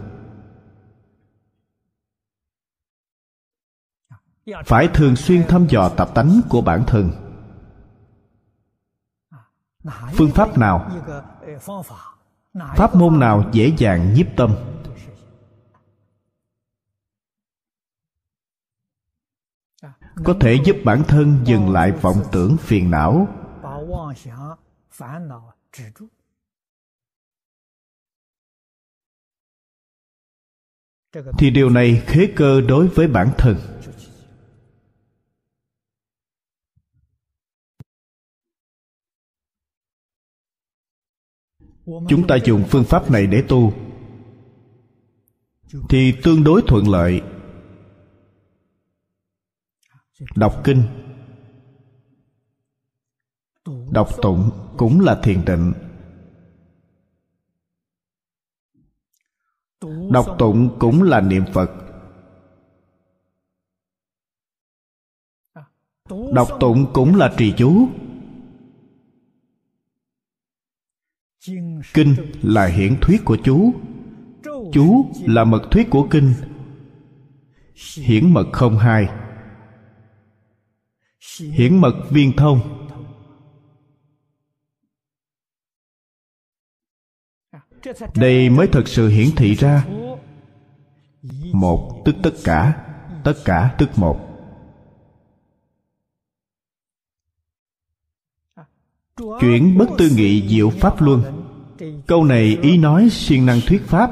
[4.66, 7.10] Phải thường xuyên thăm dò tập tánh của bản thân.
[10.12, 10.90] Phương pháp nào?
[12.76, 14.56] Pháp môn nào dễ dàng nhiếp tâm?
[20.24, 23.28] Có thể giúp bản thân dừng lại vọng tưởng phiền não.
[31.12, 33.56] Thì điều này khế cơ đối với bản thân.
[42.08, 43.72] Chúng ta dùng phương pháp này để tu.
[45.88, 47.22] Thì tương đối thuận lợi.
[50.36, 50.82] Đọc kinh.
[53.90, 55.72] Đọc tụng cũng là thiền định.
[60.10, 61.70] Đọc tụng cũng là niệm phật.
[66.32, 67.88] Đọc tụng cũng là trì chú.
[71.94, 73.72] Kinh là hiển thuyết của chú.
[74.72, 76.32] Chú là mật thuyết của kinh.
[77.96, 79.08] Hiển mật không hai.
[81.40, 82.89] Hiển mật viên thông
[88.14, 89.86] đây mới thật sự hiển thị ra.
[91.52, 92.86] Một tức tất cả
[93.24, 94.26] tất cả tức một.
[99.40, 101.22] Chuyển bất tư nghị diệu pháp luân.
[102.06, 104.10] Câu này ý nói siêng năng thuyết pháp.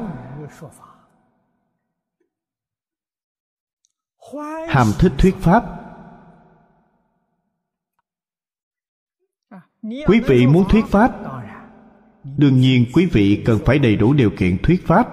[4.69, 5.64] Hàm thích thuyết pháp.
[9.83, 11.39] Quý vị muốn thuyết pháp
[12.37, 15.09] đương nhiên quý vị cần phải đầy đủ điều kiện thuyết pháp.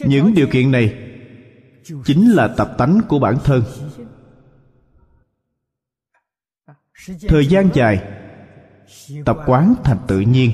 [0.00, 1.10] Những điều kiện này
[2.04, 3.62] chính là tập tánh của bản thân.
[7.28, 8.20] Thời gian dài,
[9.24, 10.50] tập quán thành tự nhiên.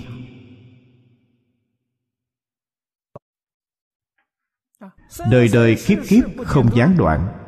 [5.30, 7.39] Đời đời kiếp kiếp không gián đoạn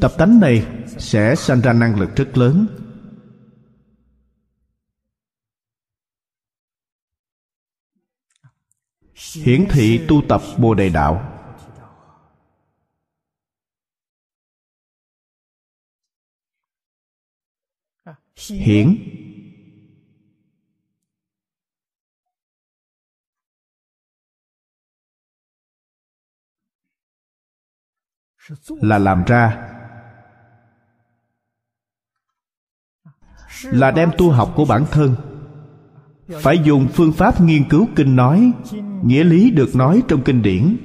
[0.00, 2.66] tập tánh này sẽ sanh ra năng lực rất lớn.
[9.34, 11.36] Hiển thị tu tập bồ đề đạo.
[18.48, 19.19] Hiển
[28.66, 29.66] là làm ra.
[33.64, 35.14] Là đem tu học của bản thân.
[36.42, 38.52] Phải dùng phương pháp nghiên cứu kinh nói,
[39.04, 40.76] nghĩa lý được nói trong kinh điển.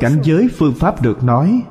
[0.00, 1.62] Cảnh giới phương pháp được nói.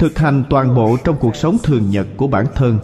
[0.00, 2.78] Thực hành toàn bộ trong cuộc sống thường nhật của bản thân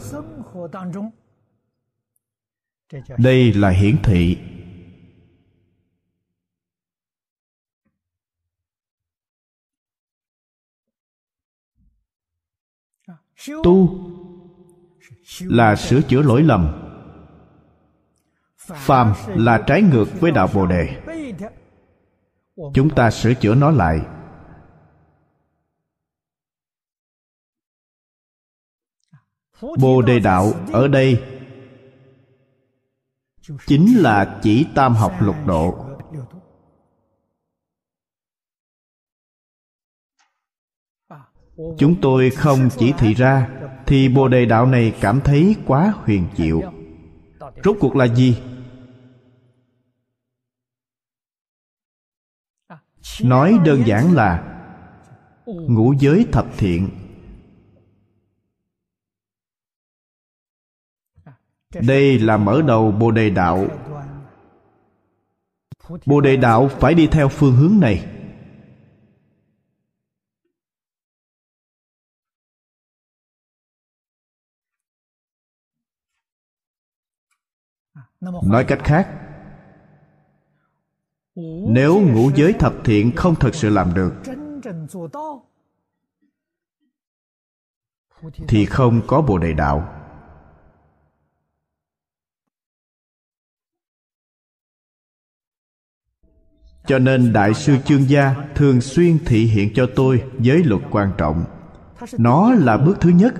[3.19, 4.39] đây là hiển thị.
[13.63, 14.11] Tu
[15.41, 16.83] là sửa chữa lỗi lầm.
[18.57, 21.03] Phàm là trái ngược với đạo bồ đề.
[22.75, 24.01] chúng ta sửa chữa nó lại.
[29.81, 31.36] Bồ đề đạo ở đây
[33.67, 35.83] chính là chỉ tam học lục độ.
[41.79, 43.49] Chúng tôi không chỉ thị ra,
[43.87, 46.61] thì bồ đề đạo này cảm thấy quá huyền diệu.
[47.65, 48.43] Rốt cuộc là gì?
[53.23, 54.63] Nói đơn giản là,
[55.47, 57.06] ngũ giới thập thiện.
[61.83, 63.67] Đây là mở đầu bồ đề đạo.
[66.07, 68.13] Bồ đề đạo phải đi theo phương hướng này.
[78.43, 79.09] Nói cách khác,
[81.69, 84.13] nếu ngũ giới thập thiện không thật sự làm được,
[88.49, 90.06] thì không có bồ đề đạo.
[96.87, 101.13] Cho nên đại sư chương gia thường xuyên thị hiện cho tôi giới luật quan
[101.19, 101.45] trọng.
[102.19, 103.35] Nó là bước thứ nhất.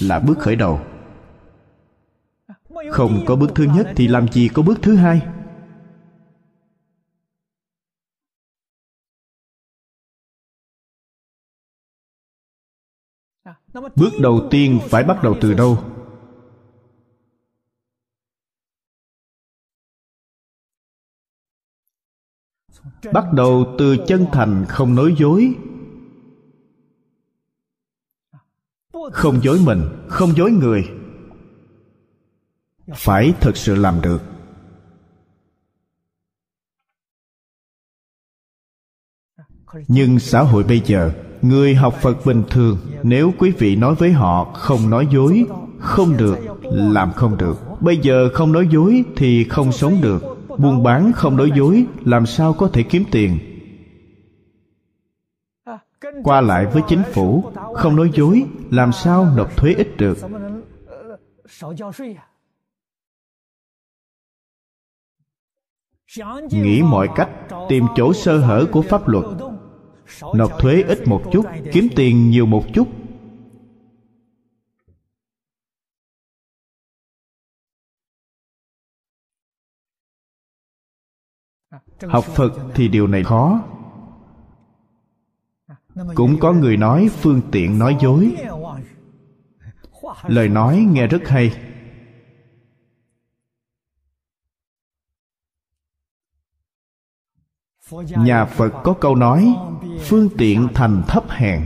[0.00, 0.80] Là bước khởi đầu.
[2.90, 5.22] Không có bước thứ nhất thì làm gì có bước thứ hai?
[13.96, 15.78] Bước đầu tiên phải bắt đầu từ đâu?
[23.12, 25.54] Bắt đầu từ chân thành, không nói dối.
[29.12, 30.90] Không dối mình, không dối người.
[32.94, 34.22] Phải thực sự làm được.
[39.88, 41.12] Nhưng xã hội bây giờ,
[41.42, 45.46] người học phật bình thường, nếu quý vị nói với họ không nói dối,
[45.78, 46.38] không được,
[46.72, 47.56] làm không được.
[47.80, 52.26] Bây giờ không nói dối thì không sống được buôn bán không nói dối, làm
[52.26, 53.38] sao có thể kiếm tiền?
[56.24, 57.44] Qua lại với chính phủ,
[57.74, 60.18] không nói dối, làm sao nộp thuế ít được?
[66.50, 67.30] Nghĩ mọi cách,
[67.68, 69.24] tìm chỗ sơ hở của pháp luật.
[70.34, 72.88] Nộp thuế ít một chút, kiếm tiền nhiều một chút.
[82.08, 83.62] Học phật thì điều này khó.
[86.14, 88.36] Cũng có người nói phương tiện nói dối.
[90.26, 91.52] Lời nói nghe rất hay.
[98.16, 99.54] Nhà phật có câu nói,
[100.00, 101.64] phương tiện thành thấp hèn.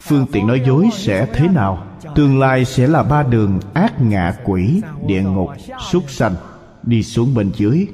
[0.00, 1.86] Phương tiện nói dối sẽ thế nào?
[2.14, 5.50] Tương lai sẽ là ba đường ác ngạ quỷ, địa ngục,
[5.90, 6.34] súc sanh.
[6.82, 7.86] Đi xuống bên dưới.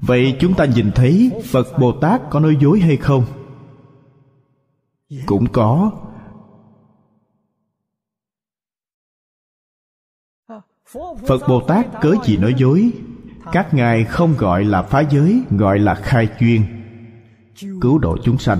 [0.00, 3.24] Vậy chúng ta nhìn thấy phật bồ tát có nói dối hay không?
[5.26, 5.92] Cũng có.
[11.26, 12.92] Phật bồ tát cớ gì nói dối?
[13.52, 16.62] Các ngài không gọi là phá giới, gọi là khai chuyên.
[17.80, 18.58] Cứu độ chúng sanh.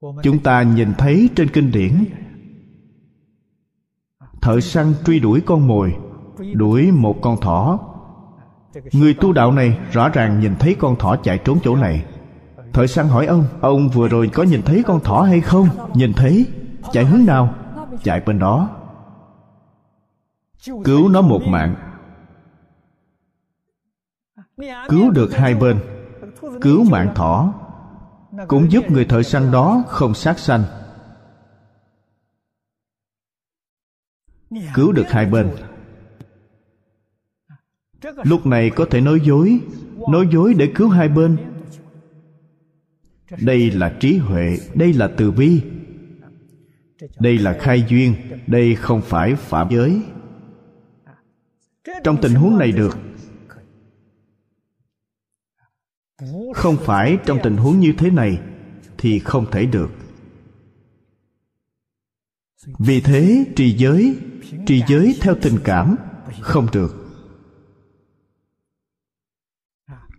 [0.00, 2.04] Chúng ta nhìn thấy trên kinh điển
[4.48, 5.96] thợ săn truy đuổi con mồi,
[6.52, 7.78] đuổi một con thỏ.
[8.92, 12.04] Người tu đạo này rõ ràng nhìn thấy con thỏ chạy trốn chỗ này.
[12.72, 15.68] Thợ săn hỏi ông ông vừa rồi có nhìn thấy con thỏ hay không?
[15.94, 16.46] Nhìn thấy.
[16.92, 17.54] Chạy hướng nào?
[18.02, 18.68] Chạy bên đó.
[20.84, 21.74] Cứu nó một mạng.
[24.88, 25.78] Cứu được hai bên.
[26.60, 27.54] Cứu mạng thỏ.
[28.48, 30.64] Cũng giúp người thợ săn đó không sát sanh.
[34.74, 35.50] Cứu được hai bên.
[38.22, 39.60] Lúc này có thể nói dối
[40.08, 41.36] nói dối để cứu hai bên.
[43.40, 45.62] Đây là trí huệ, đây là từ bi.
[47.18, 48.14] Đây là khai duyên,
[48.46, 50.02] đây không phải phạm giới.
[52.04, 52.98] Trong tình huống này được.
[56.54, 58.40] Không phải trong tình huống như thế này
[58.98, 59.90] thì không thể được
[62.78, 64.16] vì thế, trì giới
[64.66, 65.96] trì giới theo tình cảm,
[66.40, 66.94] không được.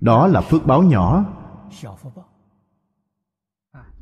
[0.02, 1.26] Đó là phước báo nhỏ.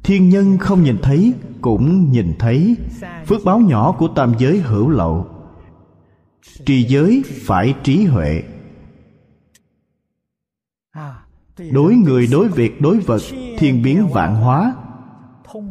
[0.04, 2.78] Thiên nhân không nhìn thấy, cũng nhìn thấy.
[3.26, 5.28] Phước báo nhỏ của tam giới hữu lậu.
[6.66, 8.44] Trì giới phải trí huệ.
[11.72, 13.22] Đối người, đối việc, đối vật,
[13.58, 14.76] thiên biến vạn hóa,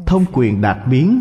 [0.06, 1.20] thông quyền đạt biến.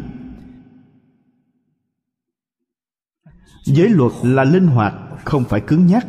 [3.66, 4.94] Giới luật là linh hoạt,
[5.26, 6.08] không phải cứng nhắc.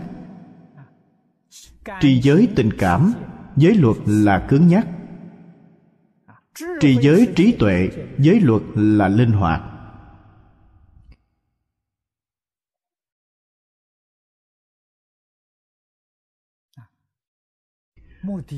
[2.00, 3.12] Trì giới tình cảm,
[3.56, 4.86] giới luật là cứng nhắc.
[6.80, 7.88] Trì giới trí tuệ,
[8.18, 9.62] giới luật là linh hoạt.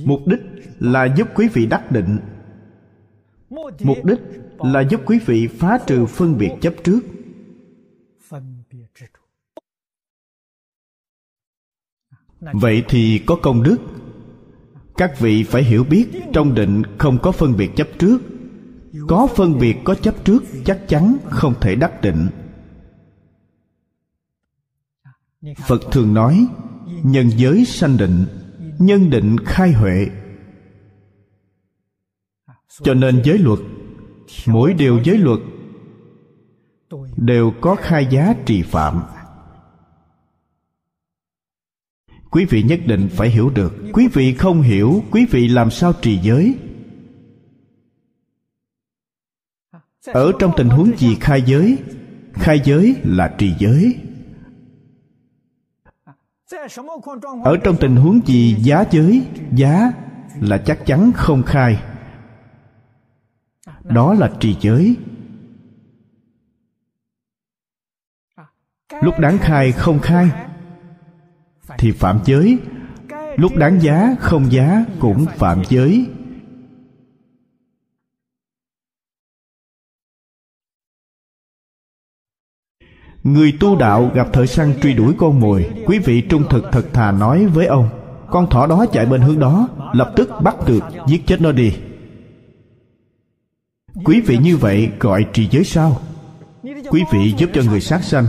[0.04, 0.40] Mục đích
[0.78, 2.18] là giúp quý vị đắc định.
[3.80, 4.20] Mục đích
[4.58, 7.00] là giúp quý vị phá trừ phân biệt chấp trước.
[12.40, 13.78] Vậy thì có công đức.
[14.96, 18.18] Các vị phải hiểu biết trong định không có phân biệt chấp trước.
[19.08, 22.28] Có phân biệt có chấp trước chắc chắn không thể đắc định.
[25.66, 26.46] Phật thường nói
[27.02, 28.24] nhân giới sanh định
[28.78, 30.06] nhân định khai huệ.
[32.82, 33.58] Cho nên giới luật
[34.46, 35.40] mỗi điều giới luật
[37.16, 39.02] đều có khai giá trì phạm
[42.30, 43.74] quý vị nhất định phải hiểu được.
[43.92, 46.58] Quý vị không hiểu, quý vị làm sao trì giới?
[50.06, 51.78] Ở trong tình huống gì khai giới?
[52.32, 54.00] Khai giới là trì giới.
[57.44, 59.26] Ở trong tình huống gì giá giới?
[59.52, 59.92] Giá
[60.40, 61.82] là chắc chắn không khai.
[63.84, 64.96] Đó là trì giới.
[69.02, 70.47] Lúc đáng khai, không khai
[71.78, 72.58] thì phạm giới.
[73.36, 76.06] Lúc đáng giá, không giá cũng phạm giới.
[83.22, 86.86] Người tu đạo gặp thợ săn truy đuổi con mồi, quý vị trung thực thật
[86.92, 87.88] thà nói với ông,
[88.30, 91.76] con thỏ đó chạy bên hướng đó, lập tức bắt được, giết chết nó đi.
[94.04, 96.00] Quý vị như vậy gọi trì giới sao?
[96.90, 98.26] Quý vị giúp cho người sát sanh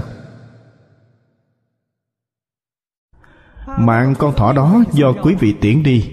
[3.77, 6.09] mạng con thỏ đó do quý vị tiễn đi.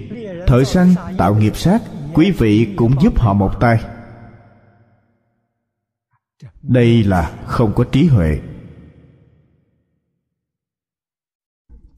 [0.46, 1.82] Thợ săn tạo nghiệp sát,
[2.14, 3.84] quý vị cũng giúp họ một tay.
[6.62, 8.40] Đây là không có trí huệ.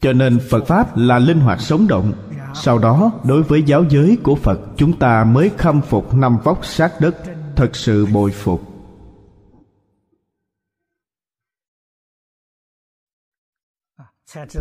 [0.00, 2.12] Cho nên phật pháp là linh hoạt sống động.
[2.54, 6.64] Sau đó, đối với giáo giới của phật, chúng ta mới khâm phục năm vóc
[6.64, 7.16] sát đất,
[7.56, 8.77] thật sự bồi phục.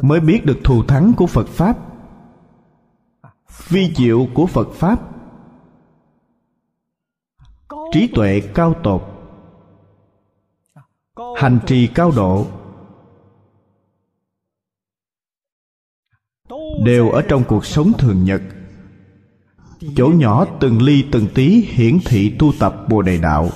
[0.02, 1.78] Mới biết được thù thắng của phật pháp.
[3.68, 5.02] Vi diệu của phật pháp.
[7.92, 9.04] Trí tuệ cao tột.
[11.36, 12.46] Hành trì cao độ.
[16.86, 18.42] Đều ở trong cuộc sống thường nhật.
[19.96, 23.50] Chỗ nhỏ từng ly từng tí hiển thị tu tập bồ đề đạo.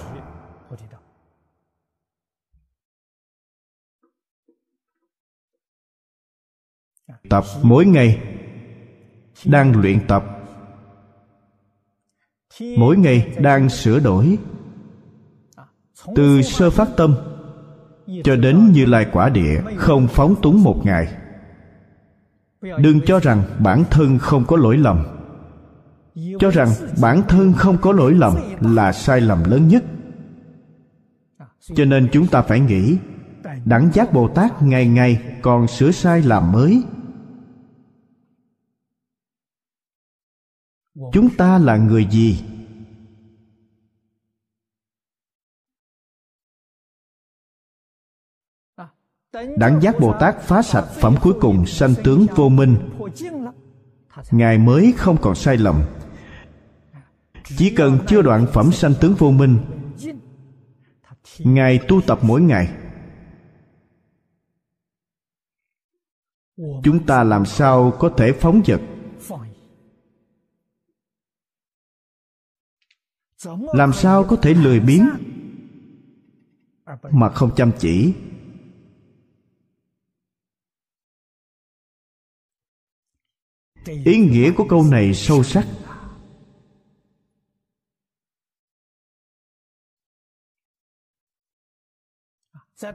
[7.32, 8.20] Tập mỗi ngày,
[9.46, 10.24] đang luyện tập.
[12.78, 14.38] Mỗi ngày đang sửa đổi,
[16.16, 17.16] từ sơ phát tâm
[18.24, 21.08] cho đến như lai quả địa không phóng túng một ngày.
[22.62, 25.04] Đừng cho rằng bản thân không có lỗi lầm.
[26.40, 26.70] Cho rằng
[27.02, 29.84] bản thân không có lỗi lầm là sai lầm lớn nhất.
[31.76, 32.98] Cho nên chúng ta phải nghĩ,
[33.66, 36.84] đẳng giác bồ tát ngày ngày còn sửa sai làm mới.
[41.14, 42.44] Chúng ta là người gì?
[49.58, 52.78] Đẳng giác bồ tát phá sạch phẩm cuối cùng sanh tướng vô minh.
[54.32, 55.84] Ngài mới không còn sai lầm.
[57.58, 59.58] Chỉ cần chưa đoạn phẩm sanh tướng vô minh,
[61.40, 62.70] ngài tu tập mỗi ngày.
[66.84, 68.82] Chúng ta làm sao có thể phóng dật
[73.74, 75.10] làm sao có thể lười biếng
[77.12, 78.14] mà không chăm chỉ?
[83.86, 85.68] Ý nghĩa của câu này sâu sắc.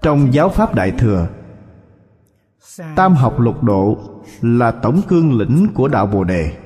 [0.03, 1.29] Trong giáo pháp đại thừa,
[2.97, 3.99] tam học lục độ
[4.41, 6.66] là tổng cương lĩnh của đạo bồ đề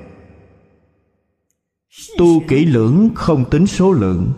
[2.18, 4.32] tu kỹ lưỡng không tính số lượng.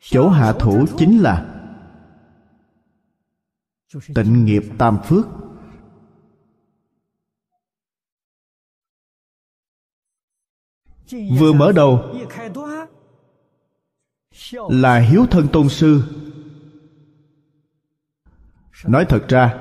[0.00, 1.50] chỗ hạ thủ chính là
[4.14, 5.26] tịnh nghiệp tam phước.
[11.38, 12.14] Vừa mở đầu
[14.68, 16.02] là hiếu thân tôn sư
[18.86, 19.54] nói thật ra,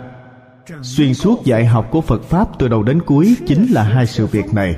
[0.82, 4.28] xuyên suốt dạy học của phật pháp từ đầu đến cuối chính là hai sự
[4.28, 4.76] việc này.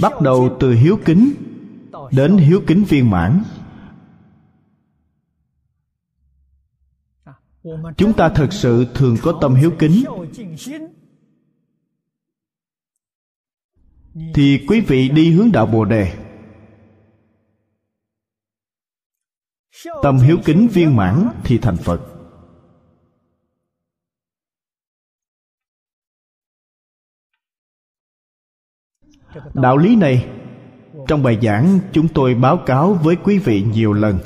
[0.00, 1.34] Bắt đầu từ hiếu kính
[2.10, 3.42] đến hiếu kính viên mãn.
[7.96, 10.04] Chúng ta thật sự thường có tâm hiếu kính.
[14.34, 16.25] Thì quý vị đi hướng đạo bồ đề.
[20.02, 22.00] Tâm hiếu kính viên mãn thì thành phật.
[29.54, 30.28] Đạo lý này,
[31.08, 34.18] trong bài giảng chúng tôi báo cáo với quý vị nhiều lần.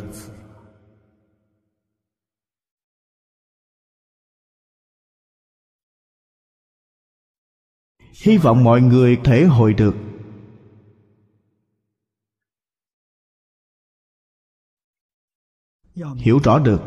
[8.22, 9.94] Hy vọng mọi người thể hội được.
[16.16, 16.82] Hiểu rõ được.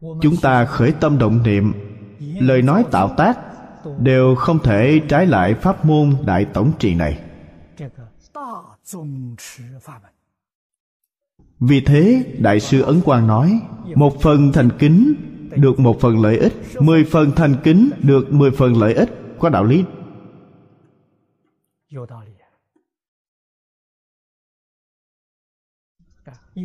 [0.00, 1.72] Chúng ta khởi tâm động niệm,
[2.18, 3.38] lời nói tạo tác
[3.98, 7.24] đều không thể trái lại pháp môn đại tổng trì này.
[11.60, 13.60] Vì thế, đại sư ấn quang nói,
[13.94, 15.14] một phần thành kính
[15.56, 19.10] được một phần lợi ích, mười phần thành kính được mười phần lợi ích.
[19.38, 19.84] Có đạo lý.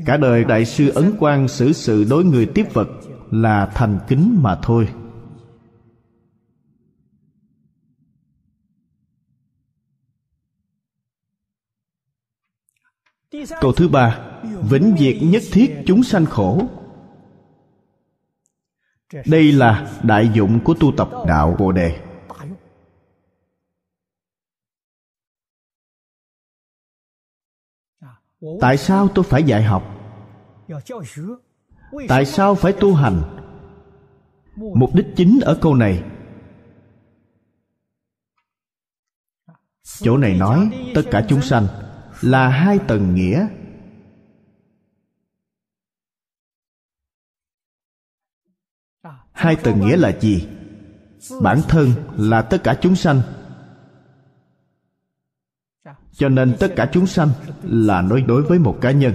[0.06, 2.88] Cả đời đại sư ấn quang xử sự đối người tiếp vật
[3.32, 4.90] là thành kính mà thôi.
[13.62, 14.20] Câu thứ ba,
[14.70, 16.62] vĩnh diệt nhất thiết chúng sanh khổ.
[19.26, 22.07] Đây là đại dụng của tu tập đạo bồ đề.
[28.62, 29.84] Tại sao tôi phải dạy học?
[32.08, 33.22] Tại sao phải tu hành?
[34.56, 36.04] Mục đích chính ở câu này.
[39.84, 41.68] Chỗ này nói tất cả chúng sanh
[42.22, 43.48] là hai tầng nghĩa.
[49.32, 50.48] Hai tầng nghĩa là gì?
[51.42, 53.22] Bản thân là tất cả chúng sanh
[56.18, 57.30] cho nên tất cả chúng sanh
[57.64, 59.14] là nói đối với một cá nhân.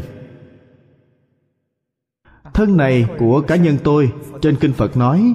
[2.54, 5.34] Thân này của cá nhân tôi, trên kinh phật nói,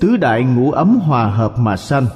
[0.00, 2.06] tứ đại ngũ ấm hòa hợp mà sanh.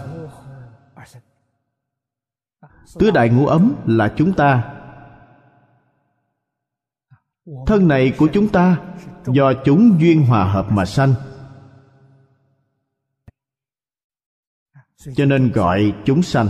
[2.99, 4.75] Tứ đại ngũ ấm là chúng ta.
[7.67, 8.81] Thân này của chúng ta,
[9.27, 11.15] do chúng duyên hòa hợp mà sanh.
[15.15, 16.49] Cho nên gọi chúng sanh.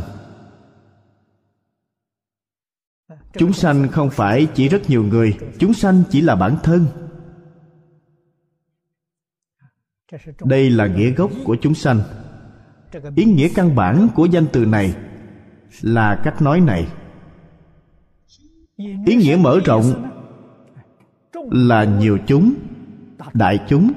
[3.39, 6.87] Chúng sanh không phải chỉ rất nhiều người, chúng sanh chỉ là bản thân.
[10.45, 12.01] Đây là nghĩa gốc của chúng sanh.
[13.17, 14.95] Ý nghĩa căn bản của danh từ này
[15.81, 16.87] là cách nói này.
[19.07, 20.11] Ý nghĩa mở rộng
[21.51, 22.55] là nhiều chúng,
[23.33, 23.93] đại chúng.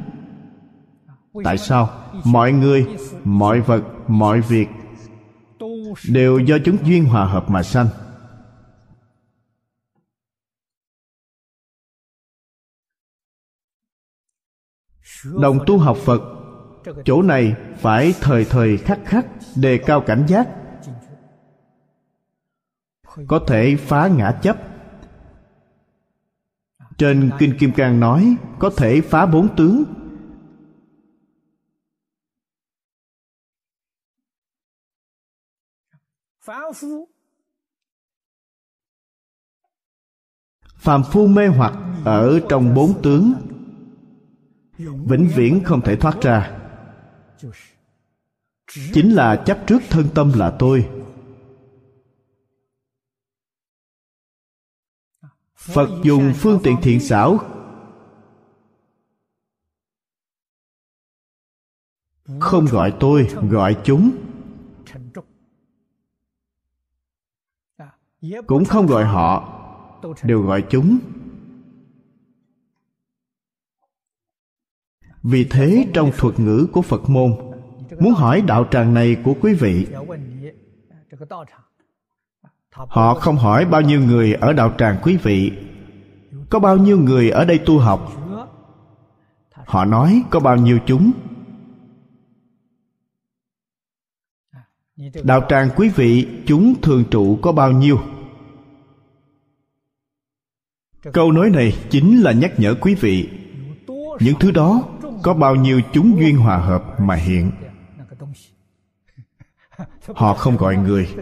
[1.44, 1.90] Tại sao?
[2.26, 2.88] Mọi người,
[3.24, 4.68] mọi vật, mọi việc
[6.10, 7.88] đều do chúng duyên hòa hợp mà sanh.
[15.34, 16.22] Đồng tu học phật,
[17.06, 20.48] chỗ này phải thời thời khắc khắc đề cao cảnh giác.
[23.28, 24.58] Có thể phá ngã chấp.
[26.98, 29.84] Trên kinh kim cang nói, có thể phá bốn tướng.
[40.78, 41.74] Phàm phu mê hoặc
[42.06, 43.34] ở trong bốn tướng
[44.78, 46.62] vĩnh viễn không thể thoát ra.
[48.68, 50.90] Chính là chấp trước thân tâm là tôi.
[55.56, 57.40] Phật dùng phương tiện thiện xảo.
[62.40, 64.12] Không gọi tôi, gọi chúng.
[68.48, 69.62] Cũng không gọi họ,
[70.24, 71.00] đều gọi chúng.
[75.28, 77.34] Vì thế trong thuật ngữ của phật môn,
[78.00, 79.88] muốn hỏi đạo tràng này của quý vị,
[82.72, 85.52] họ không hỏi bao nhiêu người ở đạo tràng quý vị.
[86.50, 88.12] Có bao nhiêu người ở đây tu học?
[89.52, 91.12] Họ nói có bao nhiêu chúng?
[95.24, 98.00] Đạo tràng quý vị, chúng thường trụ có bao nhiêu?
[101.14, 103.30] Câu nói này chính là nhắc nhở quý vị.
[104.20, 104.84] Những thứ đó
[105.26, 107.52] có bao nhiêu chúng duyên hòa hợp mà hiện.
[110.16, 111.16] Họ không gọi người.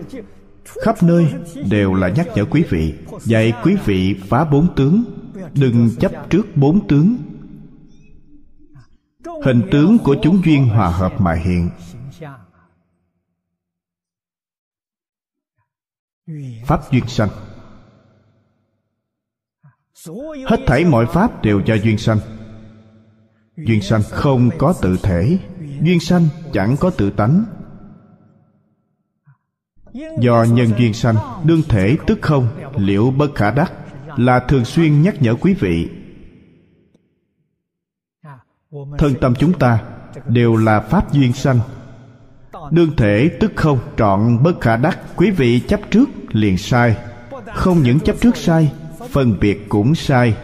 [0.66, 1.34] Khắp nơi
[1.70, 5.04] đều là nhắc nhở quý vị, dạy quý vị phá bốn tướng,
[5.54, 7.18] đừng chấp trước bốn tướng.
[9.44, 11.70] Hình tướng của chúng duyên hòa hợp mà hiện.
[16.66, 17.30] Pháp duyên sanh.
[20.48, 22.20] Hết thảy mọi pháp đều do duyên sanh
[23.58, 25.38] duyên sanh không có tự thể,
[25.82, 27.46] duyên sanh chẳng có tự tánh.
[30.20, 32.48] Do nhân duyên sanh, đương thể tức không,
[32.78, 33.74] liễu bất khả đắc,
[34.18, 35.90] là thường xuyên nhắc nhở quý vị.
[38.98, 39.84] Thân tâm chúng ta
[40.28, 41.60] đều là pháp duyên sanh.
[42.72, 46.98] Đương thể tức không, trọn bất khả đắc, quý vị chấp trước liền sai.
[47.54, 48.72] Không những chấp trước sai,
[49.10, 50.36] phân biệt cũng sai.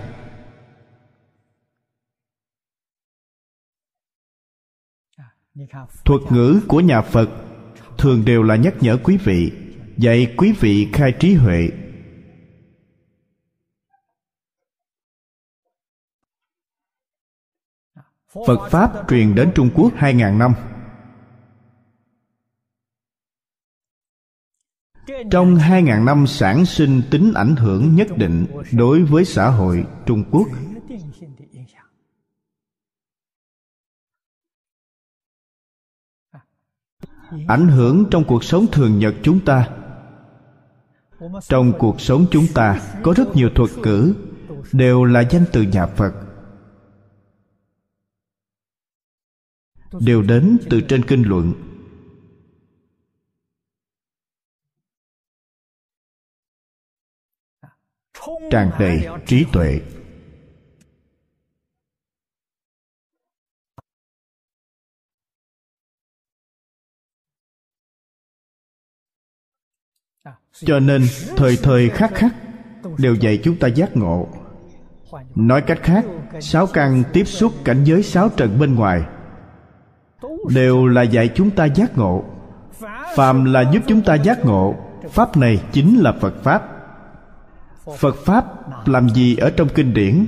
[6.05, 7.30] Thuật ngữ của nhà phật
[7.97, 9.51] thường đều là nhắc nhở quý vị.
[9.97, 11.70] Dạy quý vị khai trí huệ.
[18.47, 20.53] Phật Pháp truyền đến Trung Quốc 2.000 năm.
[25.32, 30.24] Trong 2.000 năm sản sinh tính ảnh hưởng nhất định đối với xã hội Trung
[30.32, 30.47] Quốc.
[37.48, 39.70] Ảnh hưởng trong cuộc sống thường nhật chúng ta.
[41.48, 44.16] Trong cuộc sống chúng ta, có rất nhiều thuật cử
[44.72, 46.14] đều là danh từ nhà phật.
[50.00, 51.54] Đều đến từ trên kinh luận.
[58.52, 59.82] Tràn đầy trí tuệ.
[70.66, 71.01] Cho nên
[71.38, 72.36] thời thời khắc khắc
[72.97, 74.28] đều dạy chúng ta giác ngộ.
[75.36, 76.05] Nói cách khác,
[76.39, 79.03] sáu căn tiếp xúc cảnh giới sáu trần bên ngoài
[80.49, 82.24] đều là dạy chúng ta giác ngộ.
[83.16, 84.76] Phàm là giúp chúng ta giác ngộ,
[85.10, 86.64] pháp này chính là phật pháp.
[87.97, 88.45] Phật pháp
[88.88, 90.26] làm gì ở trong kinh điển?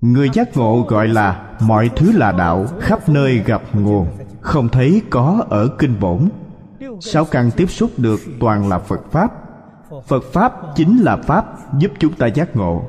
[0.00, 4.06] Người giác ngộ gọi là mọi thứ là đạo, khắp nơi gặp nguồn
[4.40, 6.28] không thấy có ở kinh bổn.
[7.00, 9.32] Sáu căn tiếp xúc được toàn là phật pháp?
[10.06, 12.82] Phật pháp chính là pháp giúp chúng ta giác ngộ.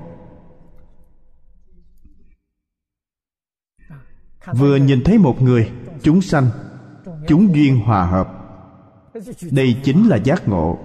[4.54, 5.72] Vừa nhìn thấy một người,
[6.02, 6.46] chúng sanh,
[7.28, 8.30] chúng duyên hòa hợp.
[9.52, 10.80] Đây chính là giác ngộ.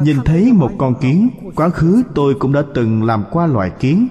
[0.00, 4.08] Nhìn thấy một con kiến, quá khứ tôi cũng đã từng làm qua loài kiến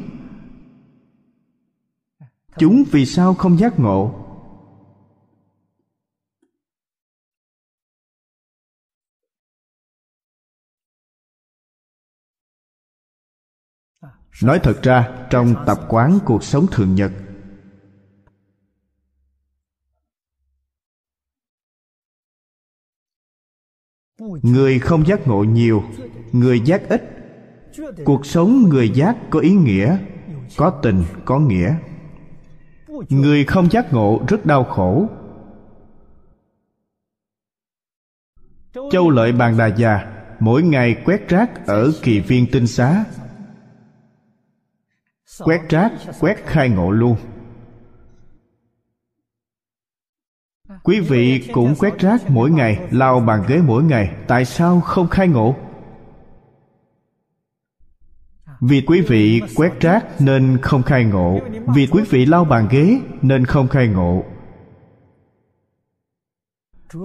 [2.58, 4.20] chúng vì sao không giác ngộ?
[14.43, 17.12] Nói thật ra trong tập quán cuộc sống thường nhật
[24.41, 25.84] người không giác ngộ nhiều
[26.32, 27.10] người giác ít.
[28.06, 29.97] Cuộc sống người giác có ý nghĩa
[30.58, 31.76] có tình có nghĩa
[33.10, 35.08] người không giác ngộ rất đau khổ.
[38.91, 43.06] Châu lợi bàn đà già, mỗi ngày quét rác ở kỳ viên tinh xá.
[45.39, 47.16] Quét rác, quét khai ngộ luôn.
[50.84, 55.08] Quý vị cũng quét rác mỗi ngày, lau bàn ghế mỗi ngày, tại sao không
[55.08, 55.56] khai ngộ?
[58.66, 61.39] Vì quý vị quét rác nên không khai ngộ.
[61.76, 64.24] Vì quý vị lau bàn ghế nên không khai ngộ.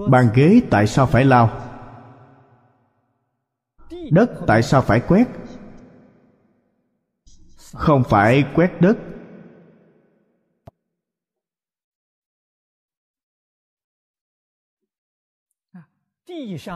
[0.09, 1.49] Bàn ghế tại sao phải lau?
[4.11, 5.27] Đất tại sao phải quét?
[7.73, 8.97] Không phải quét đất.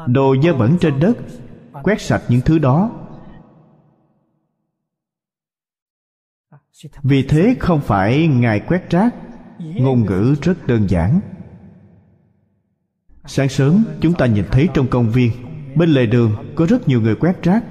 [0.07, 1.13] Đồ dơ bẩn trên đất,
[1.83, 3.02] quét sạch những thứ đó.
[7.03, 9.15] Vì thế không phải ngài quét rác,
[9.59, 11.19] ngôn ngữ rất đơn giản.
[13.25, 15.31] Sáng sớm, chúng ta nhìn thấy trong công viên,
[15.75, 17.63] bên lề đường có rất nhiều người quét rác.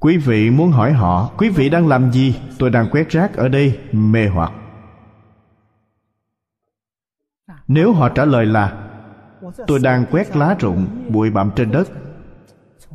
[0.00, 2.40] Quý vị muốn hỏi họ, quý vị đang làm gì?
[2.58, 4.52] Tôi đang quét rác ở đây, mê hoặc.
[7.68, 8.88] Nếu họ trả lời là,
[9.66, 11.88] tôi đang quét lá rụng, bụi bặm trên đất.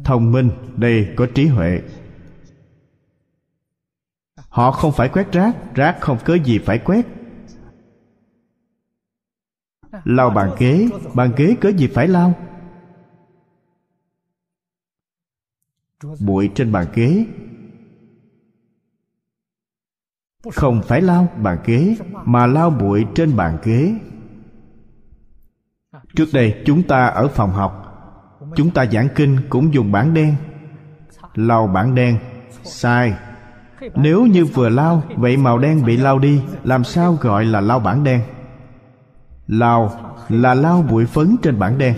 [0.03, 1.81] Thông minh, đây có trí huệ
[4.51, 7.05] họ không phải quét rác rác không có gì phải quét.
[10.03, 12.33] Lau bàn ghế bàn ghế có gì phải lau?
[16.19, 17.25] Bụi trên bàn ghế.
[20.53, 21.95] Không phải lau bàn ghế,
[22.25, 23.95] mà lau bụi trên bàn ghế.
[26.15, 27.73] Trước đây chúng ta ở phòng học,
[28.55, 30.35] chúng ta giảng kinh cũng dùng bảng đen.
[31.35, 32.19] Lau bảng đen,
[32.63, 33.30] sai
[33.95, 37.79] nếu như vừa lao, vậy màu đen bị lao đi, làm sao gọi là lao
[37.79, 38.21] bản đen?
[39.47, 39.91] Lao
[40.29, 41.95] là lao bụi phấn trên bản đen.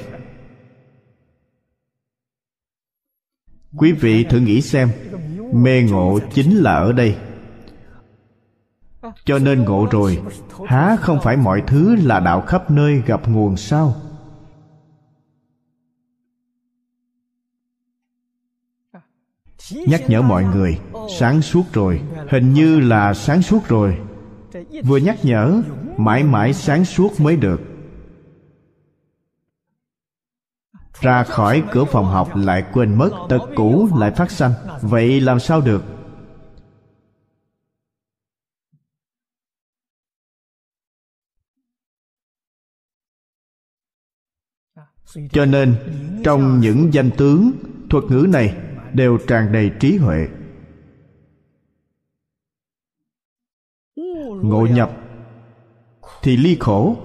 [3.78, 4.90] Quý vị thử nghĩ xem,
[5.54, 7.16] mê ngộ chính là ở đây.
[9.26, 10.22] Cho nên ngộ rồi,
[10.68, 13.96] há không phải mọi thứ là đạo khắp nơi gặp nguồn sao
[19.72, 20.80] nhắc nhở mọi người,
[21.20, 23.98] sáng suốt rồi, hình như là sáng suốt rồi.
[24.84, 25.62] Vừa nhắc nhở,
[25.98, 27.62] mãi mãi sáng suốt mới được.
[31.02, 34.54] Ra khỏi cửa phòng học lại quên mất tật cũ lại phát sanh.
[34.82, 35.84] Vậy làm sao được?
[45.32, 45.76] Cho nên,
[46.24, 47.52] trong những danh tướng,
[47.90, 48.56] thuật ngữ này
[48.94, 50.28] đều tràn đầy trí huệ.
[54.44, 54.92] Ngộ nhập
[56.22, 56.96] thì ly khổ.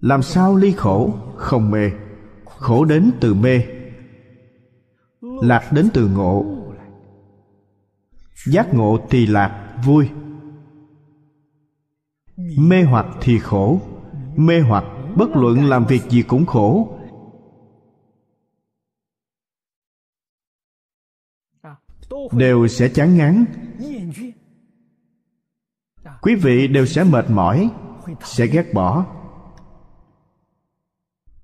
[0.00, 1.14] Làm sao ly khổ?
[1.36, 1.90] Không mê.
[2.44, 3.62] Khổ đến từ mê.
[5.20, 6.44] Lạc đến từ ngộ.
[8.46, 10.08] Giác ngộ thì lạc, vui.
[12.58, 13.80] Mê hoặc thì khổ.
[14.36, 14.84] Mê hoặc,
[15.16, 16.99] bất luận làm việc gì cũng khổ.
[22.32, 23.44] Đều sẽ chán ngán.
[26.22, 27.70] Quý vị đều sẽ mệt mỏi,
[28.24, 29.06] sẽ ghét bỏ.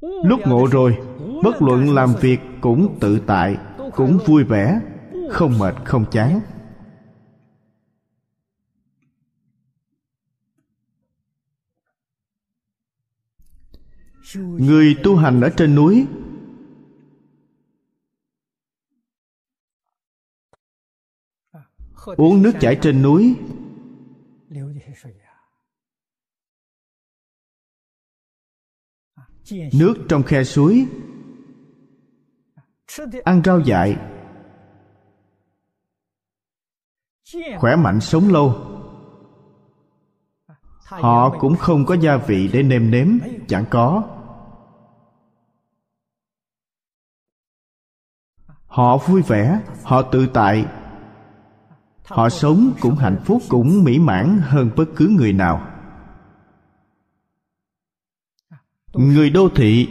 [0.01, 0.99] Lúc ngộ rồi,
[1.43, 3.57] bất luận làm việc cũng tự tại,
[3.95, 4.81] cũng vui vẻ,
[5.31, 6.41] không mệt, không chán.
[14.37, 16.07] Người tu hành ở trên núi
[22.17, 23.37] uống nước chảy trên núi.
[29.73, 30.87] Nước trong khe suối.
[33.25, 33.97] Ăn rau dại.
[37.59, 38.73] Khỏe mạnh sống lâu.
[40.87, 43.09] Họ cũng không có gia vị để nêm nếm,
[43.49, 44.03] chẳng có.
[48.67, 50.67] Họ vui vẻ, họ tự tại
[52.09, 55.67] họ sống cũng hạnh phúc, cũng mỹ mãn hơn bất cứ người nào.
[58.93, 59.89] Người đô thị,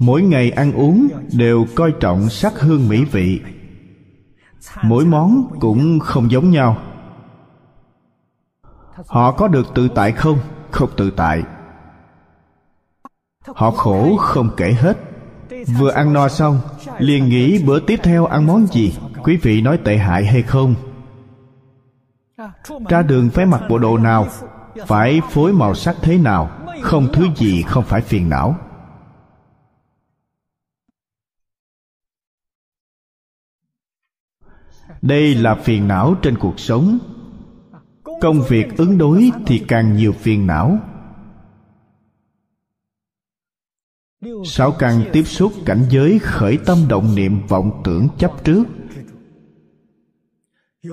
[0.00, 3.40] mỗi ngày ăn uống đều coi trọng sắc hương mỹ vị.
[4.82, 6.76] Mỗi món cũng không giống nhau.
[9.06, 10.38] Họ có được tự tại không?
[10.70, 11.42] Không tự tại.
[13.46, 14.98] Họ khổ không kể hết.
[15.78, 16.60] Vừa ăn no xong,
[16.98, 18.98] liền nghĩ bữa tiếp theo ăn món gì?
[19.22, 20.74] Quý vị nói tệ hại hay không?
[22.88, 24.26] Ra đường phải mặc bộ đồ nào,
[24.86, 26.50] phải phối màu sắc thế nào,
[26.82, 28.56] không thứ gì không phải phiền não.
[35.02, 36.98] Đây là phiền não trên cuộc sống.
[38.20, 40.78] Công việc ứng đối thì càng nhiều phiền não.
[44.44, 48.64] Sáu căn tiếp xúc cảnh giới khởi tâm động niệm vọng tưởng chấp trước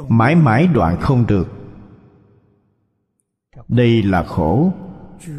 [0.10, 1.48] mãi mãi đoạn không được.
[3.68, 4.72] Đây là khổ.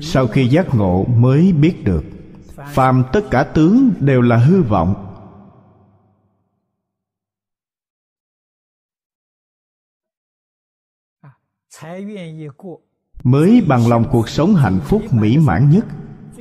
[0.01, 2.05] Sau khi giác ngộ mới biết được.
[2.73, 5.03] Phàm tất cả tướng đều là hư vọng.
[13.25, 15.85] Mới bằng lòng cuộc sống hạnh phúc mỹ mãn nhất,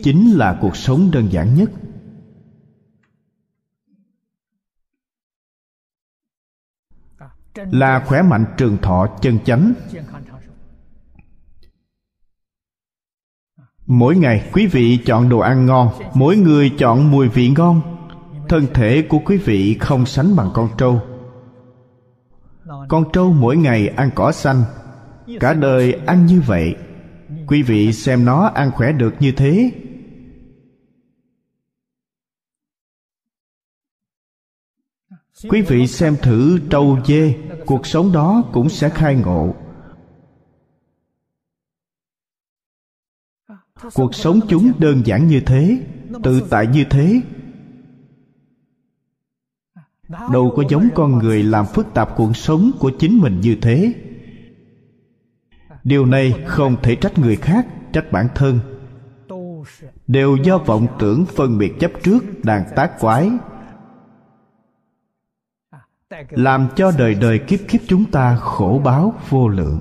[0.03, 1.69] chính là cuộc sống đơn giản nhất.
[7.55, 9.73] Là khỏe mạnh trường thọ chân chánh.
[13.85, 17.81] Mỗi ngày quý vị chọn đồ ăn ngon mỗi người chọn mùi vị ngon.
[18.49, 21.01] Thân thể của quý vị không sánh bằng con trâu.
[22.87, 24.63] Con trâu mỗi ngày ăn cỏ xanh
[25.39, 26.75] cả đời ăn như vậy.
[27.47, 29.71] Quý vị xem nó ăn khỏe được như thế
[35.43, 39.55] quý vị xem thử trâu dê, cuộc sống đó cũng sẽ khai ngộ.
[43.93, 45.77] Cuộc sống chúng đơn giản như thế,
[46.23, 47.21] tự tại như thế.
[50.31, 53.93] Đâu có giống con người làm phức tạp cuộc sống của chính mình như thế.
[55.83, 58.59] Điều này không thể trách người khác, trách bản thân.
[60.07, 63.31] Đều do vọng tưởng phân biệt chấp trước đàn tác quái
[66.29, 69.79] làm cho đời đời kiếp kiếp chúng ta khổ báo vô lượng.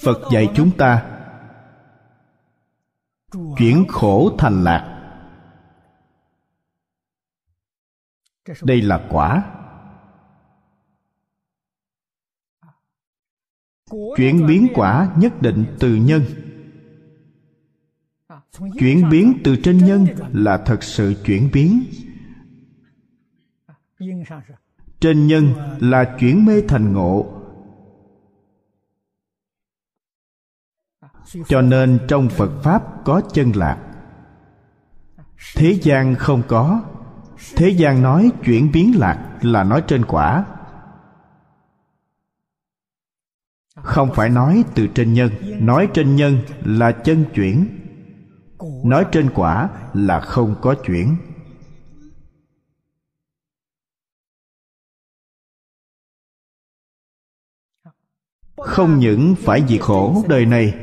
[0.00, 1.18] Phật dạy chúng ta
[3.58, 4.88] chuyển khổ thành lạc.
[8.62, 9.44] Đây là quả.
[14.16, 16.22] Chuyển biến quả nhất định từ nhân.
[18.78, 21.84] Chuyển biến từ trên nhân là thật sự chuyển biến
[25.00, 27.42] trên nhân là chuyển mê thành ngộ.
[31.46, 33.78] Cho nên trong phật pháp có chân lạc.
[35.54, 36.82] Thế gian không có.
[37.56, 40.44] Thế gian nói chuyển biến lạc là nói trên quả.
[43.74, 45.30] Không phải nói từ trên nhân.
[45.60, 47.78] Nói trên nhân là chân chuyển.
[48.84, 51.16] Nói trên quả là không có chuyển.
[58.64, 60.74] Không những phải diệt khổ đời này.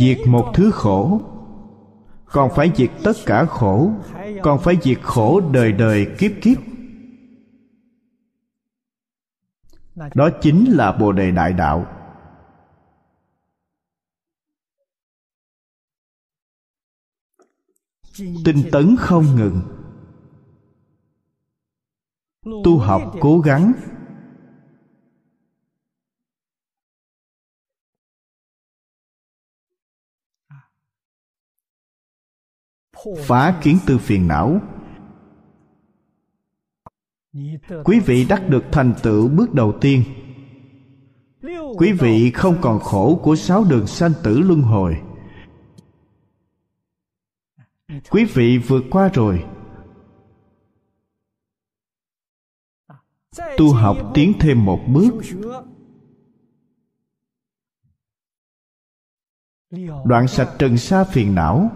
[0.00, 1.20] Diệt một thứ khổ,
[2.26, 3.92] còn phải diệt tất cả khổ,
[4.42, 6.58] còn phải diệt khổ đời đời kiếp kiếp.
[10.14, 11.86] Đó chính là bồ đề đại đạo.
[18.44, 19.81] Tinh tấn không ngừng
[22.44, 23.72] tu học cố gắng.
[33.26, 34.60] Phá kiến tư phiền não.
[37.84, 40.04] Quý vị đắc được thành tựu bước đầu tiên.
[41.76, 45.02] Quý vị không còn khổ của sáu đường sanh tử luân hồi.
[48.10, 49.44] Quý vị vượt qua rồi.
[53.56, 55.14] Tu học tiến thêm một bước.
[60.04, 61.70] Đoạn sạch trần sa phiền não.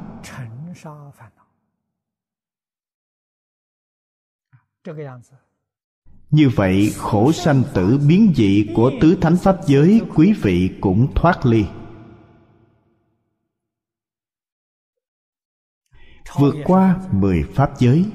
[6.30, 11.14] Như vậy, khổ sanh tử biến dị của tứ thánh pháp giới quý vị cũng
[11.14, 11.64] thoát ly.
[16.38, 18.06] Vượt qua mười pháp giới.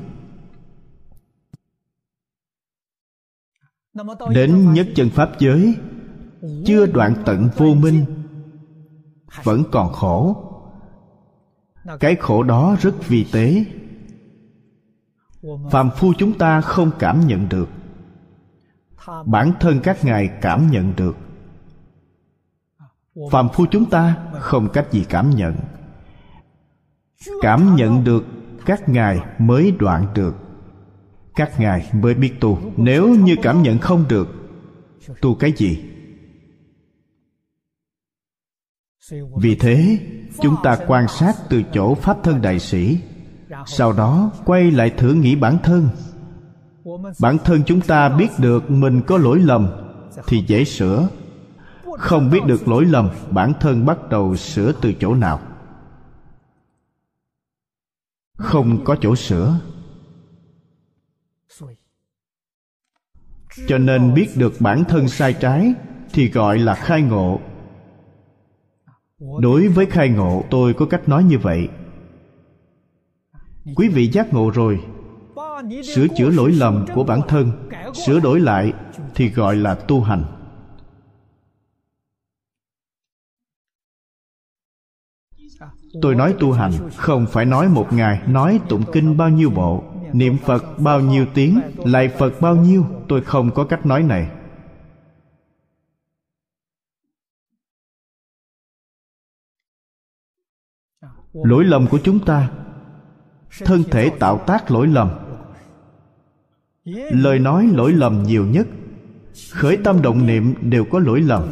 [4.29, 5.75] Đến nhất chân pháp giới
[6.65, 8.05] chưa đoạn tận vô minh
[9.43, 10.47] vẫn còn khổ.
[11.99, 13.65] Cái khổ đó rất vi tế.
[15.71, 17.69] Phàm phu chúng ta không cảm nhận được.
[19.25, 21.17] Bản thân các ngài cảm nhận được.
[23.31, 25.55] Phàm phu chúng ta không cách gì cảm nhận.
[27.41, 28.23] Cảm nhận được
[28.65, 30.35] các ngài mới đoạn được
[31.35, 32.59] các ngài mới biết tu.
[32.77, 34.27] Nếu như cảm nhận không được,
[35.21, 35.83] tu cái gì?
[39.35, 39.99] Vì thế,
[40.41, 42.99] chúng ta quan sát từ chỗ pháp thân đại sĩ,
[43.65, 45.89] sau đó quay lại thử nghĩ bản thân.
[47.21, 49.67] Bản thân chúng ta biết được mình có lỗi lầm
[50.27, 51.09] thì dễ sửa.
[51.97, 55.39] Không biết được lỗi lầm, bản thân bắt đầu sửa từ chỗ nào.
[58.37, 59.59] Không có chỗ sửa.
[63.67, 65.73] Cho nên biết được bản thân sai trái
[66.13, 67.39] thì gọi là khai ngộ.
[69.39, 71.69] Đối với khai ngộ, tôi có cách nói như vậy.
[73.75, 74.79] Quý vị giác ngộ rồi.
[75.95, 77.69] Sửa chữa lỗi lầm của bản thân,
[78.05, 78.73] sửa đổi lại
[79.15, 80.23] thì gọi là tu hành.
[86.01, 89.83] Tôi nói tu hành không phải nói một ngày, nói tụng kinh bao nhiêu bộ
[90.13, 94.29] niệm phật bao nhiêu tiếng lại phật bao nhiêu, tôi không có cách nói này.
[101.33, 102.51] Lỗi lầm của chúng ta,
[103.59, 105.09] thân thể tạo tác lỗi lầm.
[107.11, 108.67] Lời nói lỗi lầm nhiều nhất,
[109.51, 111.47] khởi tâm động niệm đều có lỗi lầm.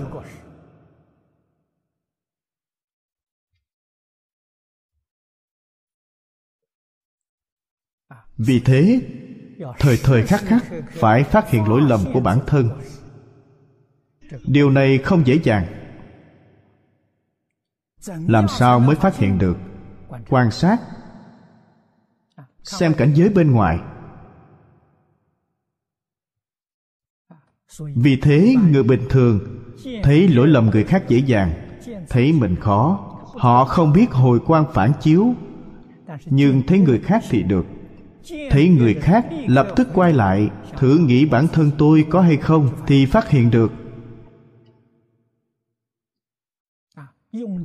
[8.39, 9.01] Vì thế,
[9.79, 12.69] thời thời khắc khắc phải phát hiện lỗi lầm của bản thân.
[14.45, 15.65] Điều này không dễ dàng.
[18.07, 19.57] Làm sao mới phát hiện được?
[20.29, 20.77] Quan sát.
[22.63, 23.79] Xem cảnh giới bên ngoài.
[27.79, 29.39] Vì thế, người bình thường
[30.03, 31.53] thấy lỗi lầm người khác dễ dàng,
[32.09, 33.05] thấy mình khó,
[33.37, 35.33] họ không biết hồi quan phản chiếu,
[36.25, 37.65] nhưng thấy người khác thì được
[38.49, 42.69] thấy người khác lập tức quay lại, thử nghĩ bản thân tôi có hay không
[42.87, 43.71] thì phát hiện được.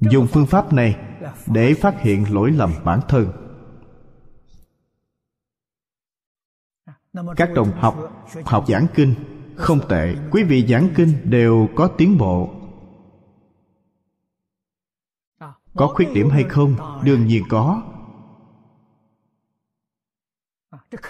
[0.00, 0.96] Dùng phương pháp này
[1.46, 3.32] để phát hiện lỗi lầm bản thân.
[7.36, 9.14] Các đồng học học giảng kinh,
[9.56, 12.54] không tệ, quý vị giảng kinh đều có tiến bộ.
[15.76, 16.76] Có khuyết điểm hay không?
[17.04, 17.82] Đương nhiên có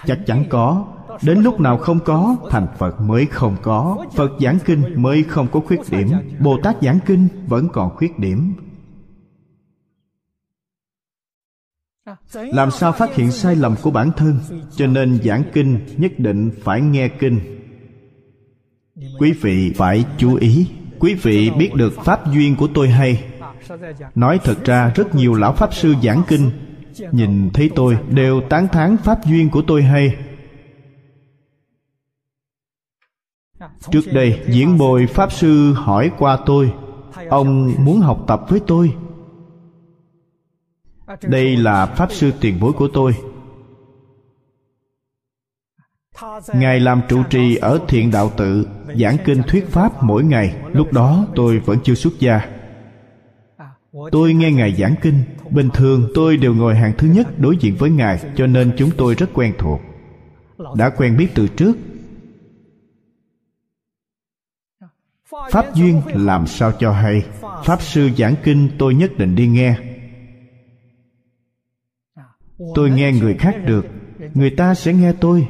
[0.05, 0.85] chắc chắn có.
[1.21, 4.05] Đến lúc nào không có, thành phật mới không có.
[4.15, 6.11] Phật giảng kinh mới không có khuyết điểm.
[6.39, 8.53] Bồ tát giảng kinh vẫn còn khuyết điểm.
[12.33, 14.39] Làm sao phát hiện sai lầm của bản thân?
[14.75, 17.39] Cho nên giảng kinh nhất định phải nghe kinh.
[19.19, 20.67] Quý vị phải chú ý.
[20.99, 23.23] Quý vị biết được pháp duyên của tôi hay.
[24.15, 26.51] Nói thật ra, rất nhiều lão pháp sư giảng kinh
[27.11, 30.17] nhìn thấy tôi đều tán thán pháp duyên của tôi hay.
[33.91, 36.73] Trước đây, diễn bồi pháp sư hỏi qua tôi,
[37.29, 38.95] ông muốn học tập với tôi?
[41.21, 43.15] Đây là pháp sư tiền bối của tôi.
[46.53, 48.67] Ngài làm trụ trì ở thiện đạo tự,
[48.99, 50.55] giảng kinh thuyết pháp mỗi ngày.
[50.73, 52.41] Lúc đó, tôi vẫn chưa xuất gia.
[54.11, 57.75] Tôi nghe ngài giảng kinh bình thường tôi đều ngồi hàng thứ nhất đối diện
[57.75, 59.81] với ngài, cho nên chúng tôi rất quen thuộc.
[60.75, 61.77] Đã quen biết từ trước.
[65.51, 67.25] Pháp duyên làm sao cho hay?
[67.65, 69.77] Pháp sư giảng kinh tôi nhất định đi nghe.
[72.75, 73.85] Tôi nghe người khác được.
[74.33, 75.47] Người ta sẽ nghe tôi.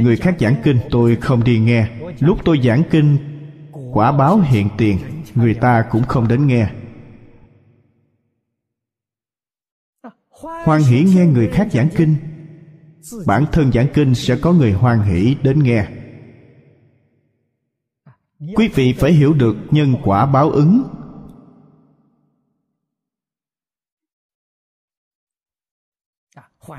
[0.00, 1.88] Người khác giảng kinh tôi không đi nghe.
[2.18, 3.18] Lúc tôi giảng kinh,
[3.92, 4.98] quả báo hiện tiền,
[5.34, 6.68] người ta cũng không đến nghe.
[10.42, 12.16] Hoan hỷ nghe người khác giảng kinh.
[13.26, 15.88] Bản thân giảng kinh sẽ có người hoan hỷ đến nghe.
[18.56, 20.82] Quý vị phải hiểu được nhân quả báo ứng.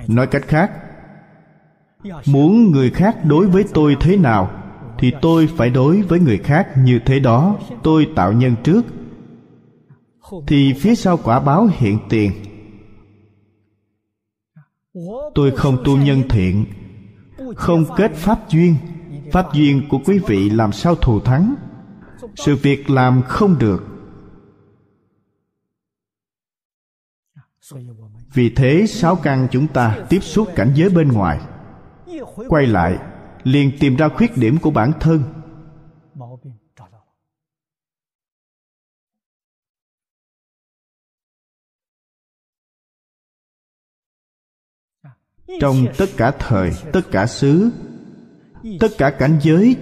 [0.07, 0.71] Nói cách khác,
[2.25, 4.51] muốn người khác đối với tôi thế nào
[4.99, 8.81] thì tôi phải đối với người khác như thế đó, tôi tạo nhân trước.
[10.47, 12.31] Thì phía sau quả báo hiện tiền
[15.35, 16.65] tôi không tu nhân thiện,
[17.55, 18.75] không kết pháp duyên.
[19.31, 21.55] Pháp duyên của quý vị làm sao thù thắng?
[22.35, 23.83] Sự việc làm không được.
[28.33, 31.39] Vì thế, sáu căn chúng ta tiếp xúc cảnh giới bên ngoài.
[32.49, 32.97] Quay lại,
[33.43, 35.23] liền tìm ra khuyết điểm của bản thân.
[45.59, 47.69] Trong tất cả thời, tất cả xứ,
[48.79, 49.75] tất cả cảnh giới.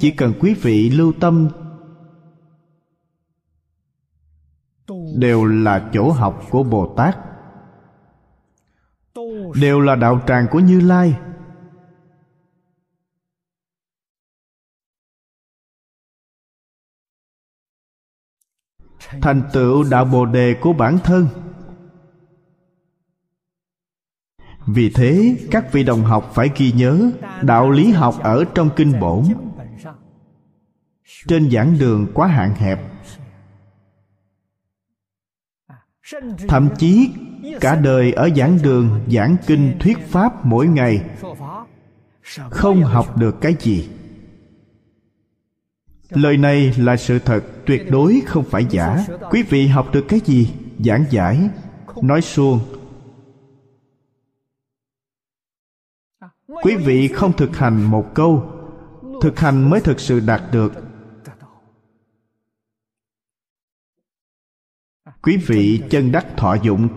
[0.00, 1.48] Chỉ cần quý vị lưu tâm,
[5.16, 7.18] đều là chỗ học của bồ tát,
[9.60, 11.14] đều là đạo tràng của như lai.
[19.22, 21.43] Thành tựu đạo bồ đề của bản thân
[24.66, 27.10] vì thế, các vị đồng học phải ghi nhớ
[27.42, 29.24] đạo lý học ở trong kinh bổn.
[31.28, 32.80] Trên giảng đường quá hạn hẹp.
[36.48, 37.10] Thậm chí,
[37.60, 41.04] cả đời ở giảng đường, giảng kinh thuyết pháp mỗi ngày
[42.50, 43.88] không học được cái gì.
[46.10, 49.06] Lời này là sự thật, tuyệt đối không phải giả.
[49.30, 50.54] Quý vị học được cái gì?
[50.78, 51.48] Giảng giải.
[52.02, 52.60] Nói suông
[56.64, 58.50] quý vị không thực hành một câu,
[59.20, 60.72] thực hành mới thực sự đạt được.
[65.22, 66.88] Quý vị chân đắc thọ dụng.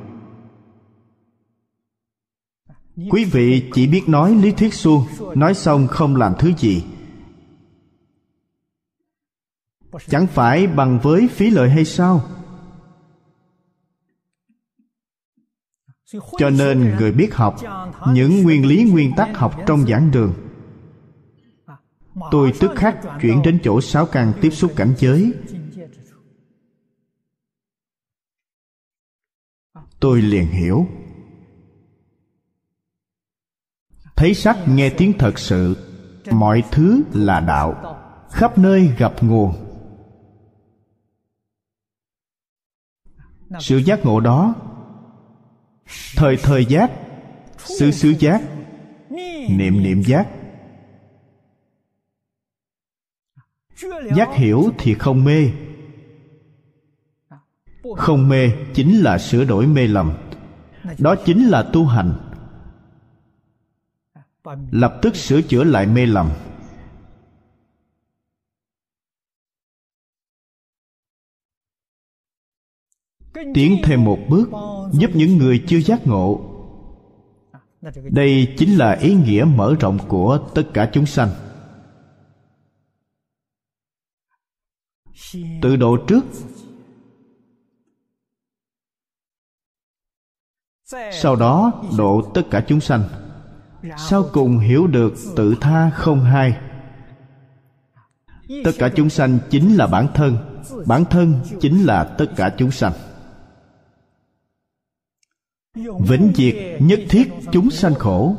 [3.10, 5.04] Quý vị chỉ biết nói lý thuyết suông,
[5.36, 6.84] nói xong không làm thứ gì.
[10.08, 12.37] Chẳng phải bằng với phí lợi hay sao?
[16.14, 17.56] Cho nên người biết học,
[18.14, 20.34] những nguyên lý nguyên tắc học trong giảng đường.
[22.32, 25.34] Tôi tức khắc chuyển đến chỗ sáu căn tiếp xúc cảnh giới.
[30.00, 30.88] Tôi liền hiểu.
[34.16, 35.76] Thấy sắc nghe tiếng thật sự,
[36.32, 37.98] mọi thứ là đạo,
[38.32, 39.54] khắp nơi gặp nguồn.
[43.60, 44.56] Sự giác ngộ đó
[46.16, 46.92] thời thời giác.
[47.58, 48.42] Xứ xứ giác.
[49.50, 50.28] Niệm niệm giác.
[54.16, 55.52] Giác hiểu thì không mê.
[57.98, 60.14] Không mê chính là sửa đổi mê lầm.
[60.98, 62.14] Đó chính là tu hành.
[64.72, 66.30] Lập tức sửa chữa lại mê lầm.
[73.54, 74.50] Tiến thêm một bước
[74.92, 76.54] giúp những người chưa giác ngộ.
[78.10, 81.30] Đây chính là ý nghĩa mở rộng của tất cả chúng sanh.
[85.62, 86.26] Tự độ trước,
[91.12, 93.04] sau đó độ tất cả chúng sanh,
[93.98, 96.58] sau cùng hiểu được tự tha không hai.
[98.64, 100.38] Tất cả chúng sanh chính là bản thân
[100.86, 102.94] bản thân chính là tất cả chúng sanh
[106.00, 108.36] vĩnh diệt nhất thiết chúng sanh khổ,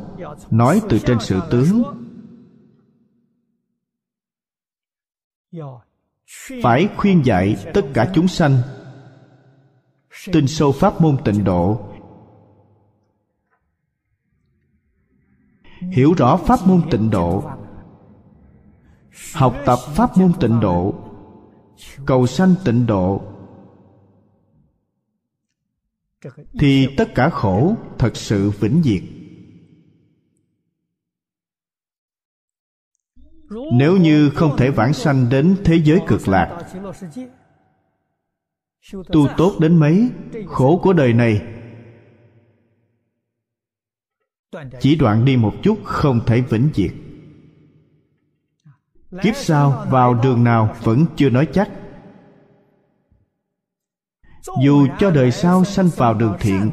[0.51, 1.83] nói từ trên sự tướng.
[6.63, 8.57] Phải khuyên dạy tất cả chúng sanh.
[10.25, 11.79] Tin sâu pháp môn tịnh độ.
[15.79, 17.43] Hiểu rõ pháp môn tịnh độ.
[19.33, 20.93] Học tập pháp môn tịnh độ.
[22.05, 23.21] Cầu sanh tịnh độ
[26.59, 29.03] thì tất cả khổ thật sự vĩnh diệt
[33.73, 36.63] nếu như không thể vãng sanh đến thế giới cực lạc,
[38.91, 40.09] tu tốt đến mấy,
[40.47, 41.41] khổ của đời này,
[44.79, 46.91] chỉ đoạn đi một chút không thể vĩnh diệt
[49.21, 51.71] kiếp sau vào đường nào vẫn chưa nói chắc
[54.61, 56.71] dù cho đời sau sanh vào đường thiện,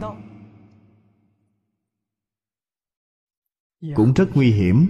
[3.94, 4.86] cũng rất nguy hiểm.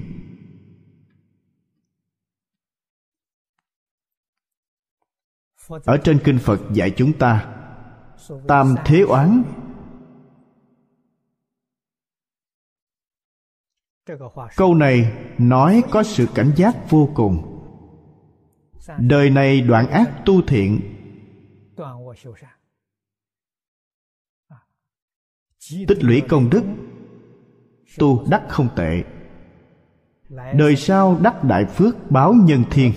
[5.69, 7.55] Ở trên kinh phật dạy chúng ta,
[8.48, 9.43] tam thế oán.
[14.57, 17.53] Câu này nói có sự cảnh giác vô cùng.
[18.98, 20.81] Đời này đoạn ác tu thiện
[25.71, 26.65] tích lũy công đức,
[27.99, 29.05] tu đắc không tệ.
[30.55, 32.93] Đời sau đắc đại phước báo nhân thiên.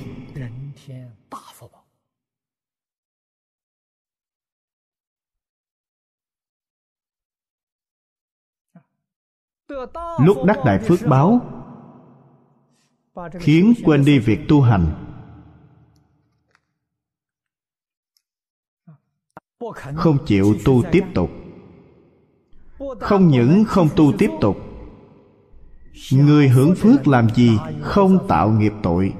[10.20, 11.40] Lúc đắc đại phước báo,
[13.40, 15.06] khiến quên đi việc tu hành.
[19.96, 21.30] Không chịu tu tiếp tục
[22.99, 24.57] không những không tu tiếp tục,
[26.11, 29.14] người hưởng phước làm gì không tạo nghiệp tội.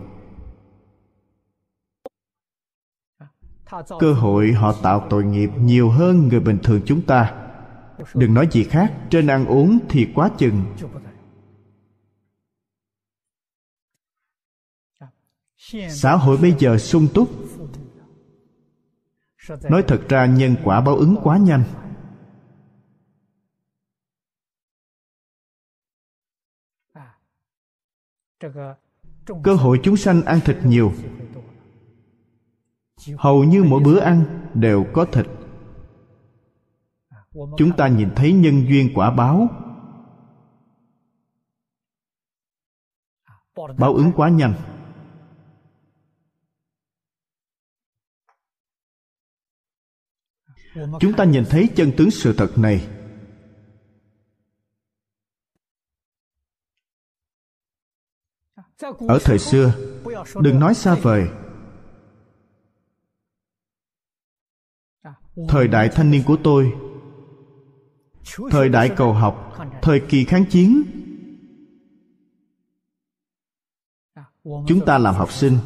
[4.00, 7.36] Cơ hội họ tạo tội nghiệp nhiều hơn người bình thường chúng ta.
[8.14, 10.64] Đừng nói gì khác, trên ăn uống thì quá chừng.
[15.90, 17.30] Xã hội bây giờ sung túc.
[19.70, 21.64] Nói thật ra, nhân quả báo ứng quá nhanh.
[29.44, 30.92] Cơ hội chúng sanh ăn thịt nhiều.
[33.18, 35.26] Hầu như mỗi bữa ăn đều có thịt.
[37.58, 39.48] Chúng ta nhìn thấy nhân duyên quả báo.
[43.78, 44.54] Báo ứng quá nhanh.
[51.00, 52.99] Chúng ta nhìn thấy chân tướng sự thật này.
[59.08, 59.74] Ở thời xưa,
[60.42, 61.30] đừng nói xa vời.
[65.48, 66.74] Thời đại thanh niên của tôi,
[68.52, 70.84] thời đại cầu học, thời kỳ kháng chiến.
[74.44, 75.58] Chúng ta làm học sinh.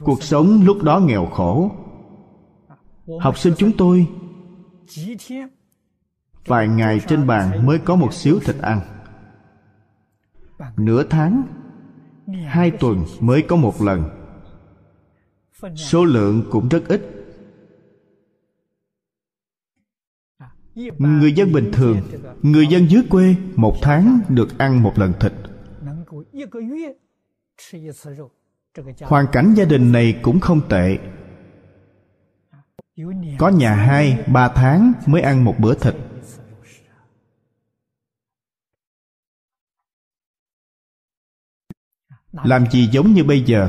[0.00, 1.70] Cuộc sống lúc đó nghèo khổ.
[3.20, 4.06] Học sinh chúng tôi
[6.48, 8.80] vài ngày trên bàn mới có một xíu thịt ăn.
[10.76, 11.42] Nửa tháng,
[12.46, 14.04] hai tuần mới có một lần.
[15.76, 17.14] Số lượng cũng rất ít.
[20.98, 22.00] Người dân bình thường,
[22.42, 25.32] người dân dưới quê một tháng được ăn một lần thịt.
[29.00, 30.98] Hoàn cảnh gia đình này cũng không tệ.
[33.38, 35.94] Có nhà hai, ba tháng mới ăn một bữa thịt.
[42.44, 43.68] Làm gì giống như bây giờ?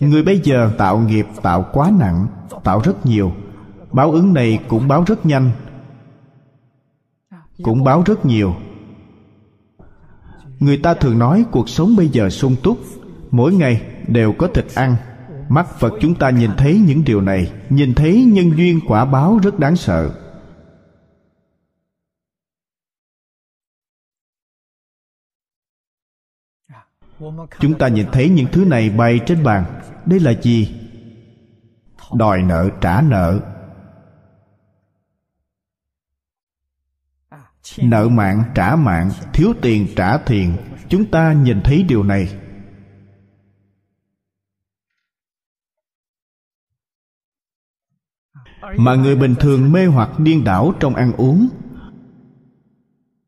[0.00, 2.26] Người bây giờ tạo nghiệp tạo quá nặng,
[2.64, 3.32] tạo rất nhiều.
[3.92, 5.50] Báo ứng này cũng báo rất nhanh.
[7.62, 8.54] Cũng báo rất nhiều.
[10.58, 12.78] Người ta thường nói cuộc sống bây giờ sung túc.
[13.30, 14.96] Mỗi ngày đều có thịt ăn.
[15.48, 19.38] Mắt phật chúng ta nhìn thấy những điều này, nhìn thấy nhân duyên quả báo
[19.42, 20.10] rất đáng sợ.
[27.60, 29.80] Chúng ta nhìn thấy những thứ này bày trên bàn.
[30.06, 30.80] Đây là gì?
[32.14, 33.40] Đòi nợ, trả nợ.
[37.78, 40.56] Nợ mạng, trả mạng, thiếu tiền, trả tiền
[40.88, 42.38] chúng ta nhìn thấy điều này.
[48.76, 51.48] Mà người bình thường mê hoặc điên đảo trong ăn uống,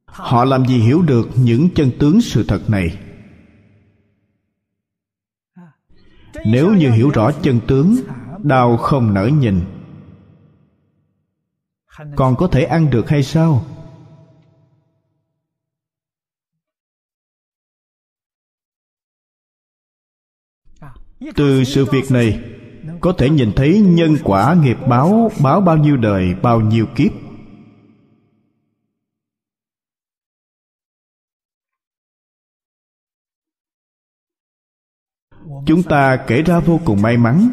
[0.06, 2.98] họ làm gì hiểu được những chân tướng sự thật này?
[6.44, 7.96] Nếu như hiểu rõ chân tướng,
[8.38, 9.60] đau không nỡ nhìn.
[12.16, 13.64] Còn có thể ăn được hay sao?
[21.34, 22.40] Từ sự việc này,
[23.00, 27.12] có thể nhìn thấy nhân quả nghiệp báo báo bao nhiêu đời, bao nhiêu kiếp.
[35.66, 37.50] Chúng ta kể ra vô cùng may mắn.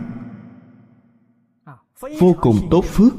[2.20, 3.14] Vô cùng tốt phước.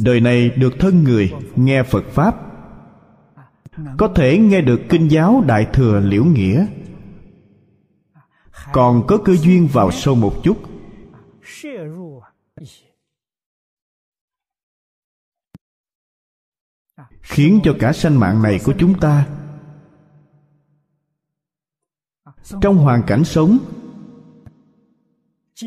[0.00, 2.36] Đời này được thân người nghe phật pháp.
[3.98, 6.66] Có thể nghe được kinh giáo đại thừa liễu nghĩa.
[8.72, 10.56] Còn có cơ duyên vào sâu một chút.
[17.20, 19.26] Khiến cho cả sanh mạng này của chúng ta,
[22.60, 23.58] trong hoàn cảnh sống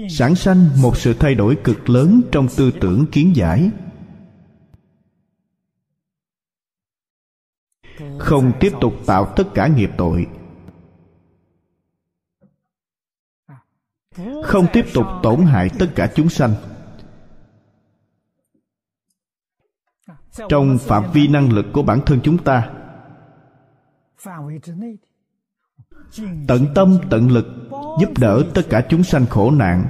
[0.09, 3.72] sản sanh một sự thay đổi cực lớn trong tư tưởng kiến giải.
[8.19, 10.27] Không tiếp tục tạo tất cả nghiệp tội.
[14.43, 16.53] Không tiếp tục tổn hại tất cả chúng sanh.
[20.49, 22.73] Trong phạm vi năng lực của bản thân chúng ta
[26.47, 27.45] tận tâm, tận lực
[27.99, 29.85] giúp đỡ tất cả chúng sanh khổ nạn.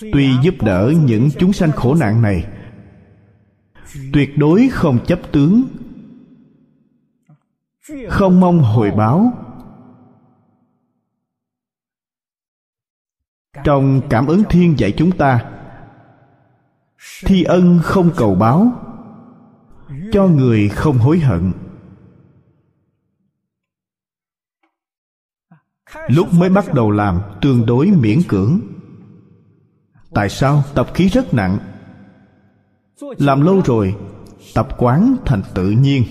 [0.00, 2.46] Tuy giúp đỡ những chúng sanh khổ nạn này,
[4.12, 5.64] tuyệt đối không chấp tướng,
[8.08, 9.32] không mong hồi báo.
[13.64, 15.50] Trong cảm ứng thiên dạy chúng ta,
[17.24, 18.72] thi ân không cầu báo
[20.14, 21.52] cho người không hối hận.
[26.08, 28.60] Lúc mới bắt đầu làm tương đối miễn cưỡng.
[30.10, 31.58] Tại sao tập khí rất nặng?
[33.00, 33.96] Làm lâu rồi,
[34.54, 36.04] tập quán thành tự nhiên.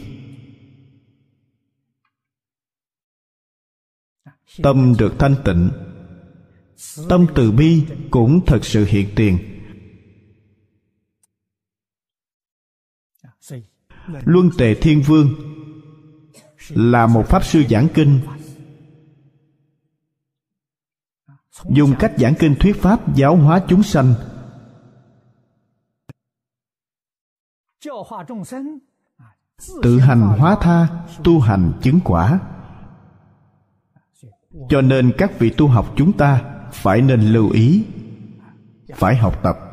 [4.63, 5.69] Tâm được thanh tịnh.
[7.09, 9.52] Tâm từ bi cũng thật sự hiện tiền.
[14.07, 15.30] Luân tề thiên vương
[16.69, 18.19] là một pháp sư giảng kinh.
[21.69, 24.13] Dùng cách giảng kinh thuyết pháp giáo hóa chúng sanh.
[29.84, 30.88] Tự hành hóa tha,
[31.23, 32.39] tu hành chứng quả.
[34.69, 37.85] Cho nên các vị tu học chúng ta phải nên lưu ý,
[38.95, 39.73] phải học tập.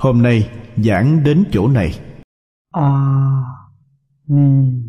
[0.00, 2.00] Hôm nay giảng đến chỗ này.
[2.72, 2.90] A
[4.26, 4.82] Ni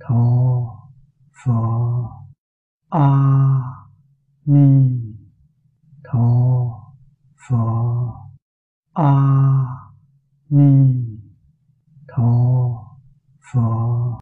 [0.00, 0.16] Tho
[1.44, 2.08] Phật.
[2.90, 3.08] A
[4.44, 5.00] Ni
[6.04, 6.28] Tho
[7.48, 8.12] Phật.
[8.92, 9.14] A
[10.48, 10.94] Ni
[12.08, 12.32] Tho
[13.52, 14.04] Phật.